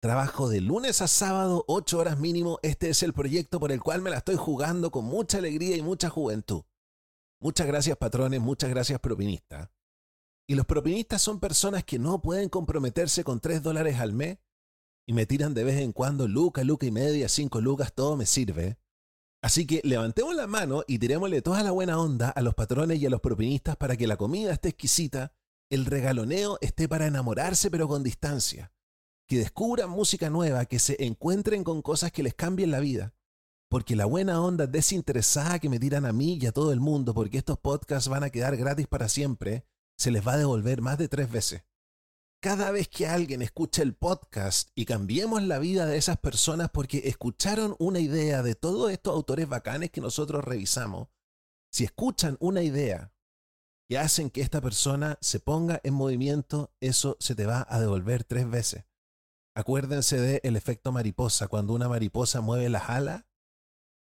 Trabajo 0.00 0.48
de 0.48 0.62
lunes 0.62 1.02
a 1.02 1.08
sábado, 1.08 1.62
8 1.68 1.98
horas 1.98 2.18
mínimo. 2.18 2.58
Este 2.62 2.88
es 2.88 3.02
el 3.02 3.12
proyecto 3.12 3.60
por 3.60 3.70
el 3.70 3.82
cual 3.82 4.00
me 4.00 4.08
la 4.08 4.16
estoy 4.16 4.36
jugando 4.36 4.90
con 4.90 5.04
mucha 5.04 5.36
alegría 5.36 5.76
y 5.76 5.82
mucha 5.82 6.08
juventud. 6.08 6.62
Muchas 7.38 7.66
gracias 7.66 7.98
patrones, 7.98 8.40
muchas 8.40 8.70
gracias 8.70 8.98
propinistas. 8.98 9.68
Y 10.48 10.54
los 10.54 10.64
propinistas 10.64 11.20
son 11.20 11.38
personas 11.38 11.84
que 11.84 11.98
no 11.98 12.22
pueden 12.22 12.48
comprometerse 12.48 13.22
con 13.22 13.40
3 13.40 13.62
dólares 13.62 14.00
al 14.00 14.14
mes 14.14 14.38
y 15.06 15.12
me 15.12 15.26
tiran 15.26 15.52
de 15.52 15.64
vez 15.64 15.80
en 15.80 15.92
cuando 15.92 16.26
luca, 16.28 16.64
luca 16.64 16.86
y 16.86 16.90
media, 16.90 17.28
5 17.28 17.60
lucas, 17.60 17.92
todo 17.92 18.16
me 18.16 18.24
sirve. 18.24 18.78
Así 19.42 19.66
que 19.66 19.80
levantemos 19.84 20.34
la 20.34 20.46
mano 20.46 20.84
y 20.86 20.98
tirémosle 20.98 21.40
toda 21.40 21.62
la 21.62 21.70
buena 21.70 21.98
onda 21.98 22.28
a 22.28 22.42
los 22.42 22.54
patrones 22.54 23.00
y 23.00 23.06
a 23.06 23.10
los 23.10 23.20
propinistas 23.20 23.76
para 23.76 23.96
que 23.96 24.06
la 24.06 24.16
comida 24.16 24.52
esté 24.52 24.68
exquisita, 24.70 25.32
el 25.70 25.86
regaloneo 25.86 26.58
esté 26.60 26.88
para 26.88 27.06
enamorarse 27.06 27.70
pero 27.70 27.88
con 27.88 28.02
distancia, 28.02 28.72
que 29.26 29.38
descubran 29.38 29.88
música 29.88 30.28
nueva, 30.28 30.66
que 30.66 30.78
se 30.78 31.02
encuentren 31.04 31.64
con 31.64 31.80
cosas 31.80 32.12
que 32.12 32.22
les 32.22 32.34
cambien 32.34 32.70
la 32.70 32.80
vida. 32.80 33.14
Porque 33.70 33.94
la 33.94 34.04
buena 34.04 34.42
onda 34.42 34.66
desinteresada 34.66 35.60
que 35.60 35.68
me 35.68 35.78
tiran 35.78 36.04
a 36.04 36.12
mí 36.12 36.38
y 36.40 36.46
a 36.46 36.52
todo 36.52 36.72
el 36.72 36.80
mundo, 36.80 37.14
porque 37.14 37.38
estos 37.38 37.56
podcasts 37.56 38.08
van 38.08 38.24
a 38.24 38.30
quedar 38.30 38.56
gratis 38.56 38.88
para 38.88 39.08
siempre, 39.08 39.64
se 39.96 40.10
les 40.10 40.26
va 40.26 40.32
a 40.32 40.38
devolver 40.38 40.82
más 40.82 40.98
de 40.98 41.08
tres 41.08 41.30
veces. 41.30 41.62
Cada 42.42 42.70
vez 42.70 42.88
que 42.88 43.06
alguien 43.06 43.42
escucha 43.42 43.82
el 43.82 43.94
podcast 43.94 44.70
y 44.74 44.86
cambiemos 44.86 45.42
la 45.42 45.58
vida 45.58 45.84
de 45.84 45.98
esas 45.98 46.16
personas 46.16 46.70
porque 46.70 47.02
escucharon 47.04 47.76
una 47.78 48.00
idea 48.00 48.42
de 48.42 48.54
todos 48.54 48.90
estos 48.90 49.14
autores 49.14 49.46
bacanes 49.46 49.90
que 49.90 50.00
nosotros 50.00 50.42
revisamos, 50.42 51.08
si 51.70 51.84
escuchan 51.84 52.38
una 52.40 52.62
idea 52.62 53.12
que 53.90 53.98
hacen 53.98 54.30
que 54.30 54.40
esta 54.40 54.62
persona 54.62 55.18
se 55.20 55.38
ponga 55.38 55.80
en 55.84 55.92
movimiento, 55.92 56.72
eso 56.80 57.18
se 57.20 57.34
te 57.34 57.44
va 57.44 57.66
a 57.68 57.78
devolver 57.78 58.24
tres 58.24 58.48
veces. 58.48 58.86
Acuérdense 59.54 60.18
del 60.18 60.56
efecto 60.56 60.92
mariposa. 60.92 61.46
Cuando 61.46 61.74
una 61.74 61.90
mariposa 61.90 62.40
mueve 62.40 62.70
las 62.70 62.88
alas, 62.88 63.26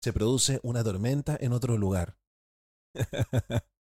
se 0.01 0.13
produce 0.13 0.61
una 0.63 0.85
tormenta 0.85 1.37
en 1.41 1.53
otro 1.53 1.77
lugar. 1.77 2.17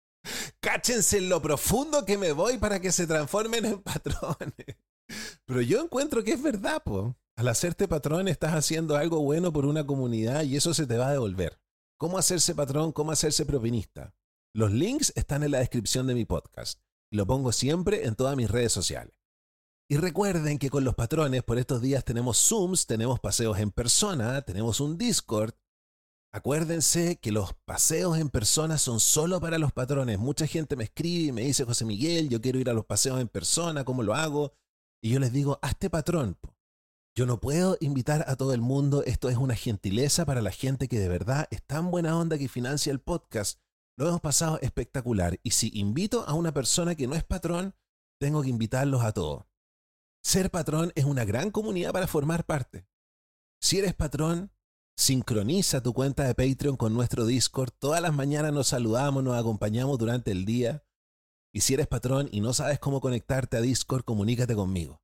Cáchense 0.60 1.18
en 1.18 1.28
lo 1.28 1.42
profundo 1.42 2.04
que 2.04 2.18
me 2.18 2.32
voy 2.32 2.58
para 2.58 2.80
que 2.80 2.92
se 2.92 3.06
transformen 3.06 3.64
en 3.64 3.82
patrones. 3.82 4.76
Pero 5.44 5.60
yo 5.60 5.82
encuentro 5.82 6.22
que 6.22 6.32
es 6.32 6.42
verdad, 6.42 6.82
po. 6.82 7.16
Al 7.36 7.48
hacerte 7.48 7.88
patrón 7.88 8.28
estás 8.28 8.54
haciendo 8.54 8.96
algo 8.96 9.20
bueno 9.20 9.52
por 9.52 9.66
una 9.66 9.86
comunidad 9.86 10.44
y 10.44 10.56
eso 10.56 10.74
se 10.74 10.86
te 10.86 10.98
va 10.98 11.08
a 11.08 11.12
devolver. 11.12 11.58
¿Cómo 11.98 12.18
hacerse 12.18 12.54
patrón? 12.54 12.92
¿Cómo 12.92 13.12
hacerse 13.12 13.46
propinista? 13.46 14.14
Los 14.54 14.70
links 14.70 15.12
están 15.16 15.42
en 15.42 15.52
la 15.52 15.60
descripción 15.60 16.06
de 16.06 16.14
mi 16.14 16.24
podcast 16.24 16.78
lo 17.12 17.26
pongo 17.26 17.52
siempre 17.52 18.06
en 18.06 18.14
todas 18.14 18.36
mis 18.36 18.50
redes 18.50 18.72
sociales. 18.72 19.14
Y 19.88 19.98
recuerden 19.98 20.58
que 20.58 20.70
con 20.70 20.84
los 20.84 20.94
patrones 20.94 21.42
por 21.42 21.58
estos 21.58 21.82
días 21.82 22.04
tenemos 22.04 22.38
Zooms, 22.38 22.86
tenemos 22.86 23.20
paseos 23.20 23.58
en 23.58 23.70
persona, 23.70 24.40
tenemos 24.42 24.80
un 24.80 24.96
Discord 24.96 25.52
Acuérdense 26.34 27.16
que 27.16 27.30
los 27.30 27.52
paseos 27.66 28.18
en 28.18 28.30
persona 28.30 28.78
son 28.78 29.00
solo 29.00 29.38
para 29.38 29.58
los 29.58 29.70
patrones. 29.70 30.18
Mucha 30.18 30.46
gente 30.46 30.76
me 30.76 30.84
escribe 30.84 31.28
y 31.28 31.32
me 31.32 31.42
dice, 31.42 31.64
José 31.64 31.84
Miguel, 31.84 32.30
yo 32.30 32.40
quiero 32.40 32.58
ir 32.58 32.70
a 32.70 32.72
los 32.72 32.86
paseos 32.86 33.20
en 33.20 33.28
persona, 33.28 33.84
¿cómo 33.84 34.02
lo 34.02 34.14
hago? 34.14 34.54
Y 35.02 35.10
yo 35.10 35.20
les 35.20 35.30
digo, 35.30 35.58
hazte 35.60 35.90
patrón. 35.90 36.38
Yo 37.14 37.26
no 37.26 37.38
puedo 37.38 37.76
invitar 37.80 38.24
a 38.26 38.36
todo 38.36 38.54
el 38.54 38.62
mundo, 38.62 39.02
esto 39.04 39.28
es 39.28 39.36
una 39.36 39.54
gentileza 39.54 40.24
para 40.24 40.40
la 40.40 40.50
gente 40.50 40.88
que 40.88 40.98
de 40.98 41.08
verdad 41.08 41.46
es 41.50 41.62
tan 41.62 41.90
buena 41.90 42.16
onda 42.18 42.38
que 42.38 42.48
financia 42.48 42.90
el 42.90 43.00
podcast. 43.00 43.60
Lo 43.98 44.08
hemos 44.08 44.22
pasado 44.22 44.58
espectacular. 44.62 45.38
Y 45.42 45.50
si 45.50 45.70
invito 45.74 46.24
a 46.26 46.32
una 46.32 46.52
persona 46.54 46.94
que 46.94 47.06
no 47.06 47.14
es 47.14 47.24
patrón, 47.24 47.74
tengo 48.18 48.40
que 48.40 48.48
invitarlos 48.48 49.02
a 49.02 49.12
todos. 49.12 49.44
Ser 50.22 50.50
patrón 50.50 50.92
es 50.94 51.04
una 51.04 51.26
gran 51.26 51.50
comunidad 51.50 51.92
para 51.92 52.06
formar 52.06 52.46
parte. 52.46 52.86
Si 53.60 53.78
eres 53.78 53.92
patrón, 53.92 54.50
Sincroniza 54.96 55.82
tu 55.82 55.92
cuenta 55.92 56.24
de 56.24 56.34
Patreon 56.34 56.76
con 56.76 56.94
nuestro 56.94 57.26
Discord. 57.26 57.70
Todas 57.78 58.00
las 58.00 58.14
mañanas 58.14 58.52
nos 58.52 58.68
saludamos, 58.68 59.24
nos 59.24 59.36
acompañamos 59.36 59.98
durante 59.98 60.30
el 60.30 60.44
día. 60.44 60.84
Y 61.52 61.60
si 61.60 61.74
eres 61.74 61.86
patrón 61.86 62.28
y 62.32 62.40
no 62.40 62.52
sabes 62.52 62.78
cómo 62.78 63.00
conectarte 63.00 63.56
a 63.56 63.60
Discord, 63.60 64.04
comunícate 64.04 64.54
conmigo. 64.54 65.02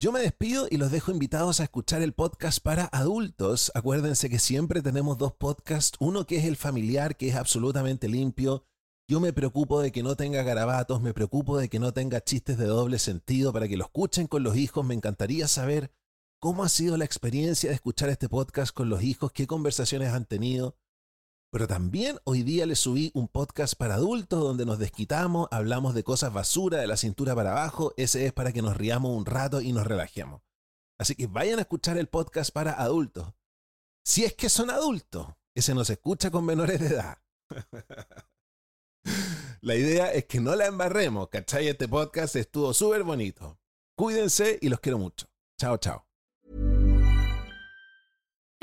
Yo 0.00 0.12
me 0.12 0.20
despido 0.20 0.66
y 0.70 0.76
los 0.76 0.90
dejo 0.90 1.12
invitados 1.12 1.60
a 1.60 1.64
escuchar 1.64 2.02
el 2.02 2.12
podcast 2.12 2.60
para 2.60 2.84
adultos. 2.86 3.72
Acuérdense 3.74 4.28
que 4.28 4.38
siempre 4.38 4.82
tenemos 4.82 5.16
dos 5.16 5.32
podcasts. 5.32 5.96
Uno 6.00 6.26
que 6.26 6.36
es 6.36 6.44
el 6.44 6.56
familiar, 6.56 7.16
que 7.16 7.28
es 7.28 7.36
absolutamente 7.36 8.08
limpio. 8.08 8.66
Yo 9.08 9.20
me 9.20 9.32
preocupo 9.32 9.80
de 9.80 9.92
que 9.92 10.02
no 10.02 10.16
tenga 10.16 10.42
garabatos, 10.42 11.00
me 11.00 11.14
preocupo 11.14 11.58
de 11.58 11.68
que 11.68 11.78
no 11.78 11.92
tenga 11.92 12.22
chistes 12.22 12.58
de 12.58 12.66
doble 12.66 12.98
sentido 12.98 13.52
para 13.52 13.68
que 13.68 13.76
lo 13.76 13.84
escuchen 13.84 14.26
con 14.26 14.42
los 14.42 14.56
hijos. 14.56 14.84
Me 14.84 14.94
encantaría 14.94 15.48
saber 15.48 15.90
¿Cómo 16.44 16.62
ha 16.62 16.68
sido 16.68 16.98
la 16.98 17.06
experiencia 17.06 17.70
de 17.70 17.74
escuchar 17.74 18.10
este 18.10 18.28
podcast 18.28 18.74
con 18.74 18.90
los 18.90 19.02
hijos? 19.02 19.32
¿Qué 19.32 19.46
conversaciones 19.46 20.12
han 20.12 20.26
tenido? 20.26 20.76
Pero 21.50 21.66
también 21.66 22.18
hoy 22.24 22.42
día 22.42 22.66
les 22.66 22.80
subí 22.80 23.10
un 23.14 23.28
podcast 23.28 23.76
para 23.76 23.94
adultos 23.94 24.40
donde 24.40 24.66
nos 24.66 24.78
desquitamos, 24.78 25.48
hablamos 25.50 25.94
de 25.94 26.04
cosas 26.04 26.34
basura 26.34 26.76
de 26.76 26.86
la 26.86 26.98
cintura 26.98 27.34
para 27.34 27.52
abajo. 27.52 27.94
Ese 27.96 28.26
es 28.26 28.34
para 28.34 28.52
que 28.52 28.60
nos 28.60 28.76
riamos 28.76 29.16
un 29.16 29.24
rato 29.24 29.62
y 29.62 29.72
nos 29.72 29.86
relajemos. 29.86 30.42
Así 31.00 31.14
que 31.14 31.28
vayan 31.28 31.60
a 31.60 31.62
escuchar 31.62 31.96
el 31.96 32.08
podcast 32.08 32.52
para 32.52 32.72
adultos. 32.72 33.26
Si 34.04 34.24
es 34.24 34.34
que 34.34 34.50
son 34.50 34.68
adultos, 34.68 35.26
ese 35.56 35.74
no 35.74 35.82
se 35.82 35.94
escucha 35.94 36.30
con 36.30 36.44
menores 36.44 36.78
de 36.78 36.88
edad. 36.88 37.16
La 39.62 39.76
idea 39.76 40.12
es 40.12 40.26
que 40.26 40.40
no 40.40 40.54
la 40.54 40.66
embarremos, 40.66 41.30
¿cachai? 41.30 41.68
Este 41.68 41.88
podcast 41.88 42.36
estuvo 42.36 42.74
súper 42.74 43.02
bonito. 43.02 43.58
Cuídense 43.96 44.58
y 44.60 44.68
los 44.68 44.80
quiero 44.80 44.98
mucho. 44.98 45.26
Chao, 45.58 45.78
chao. 45.78 46.06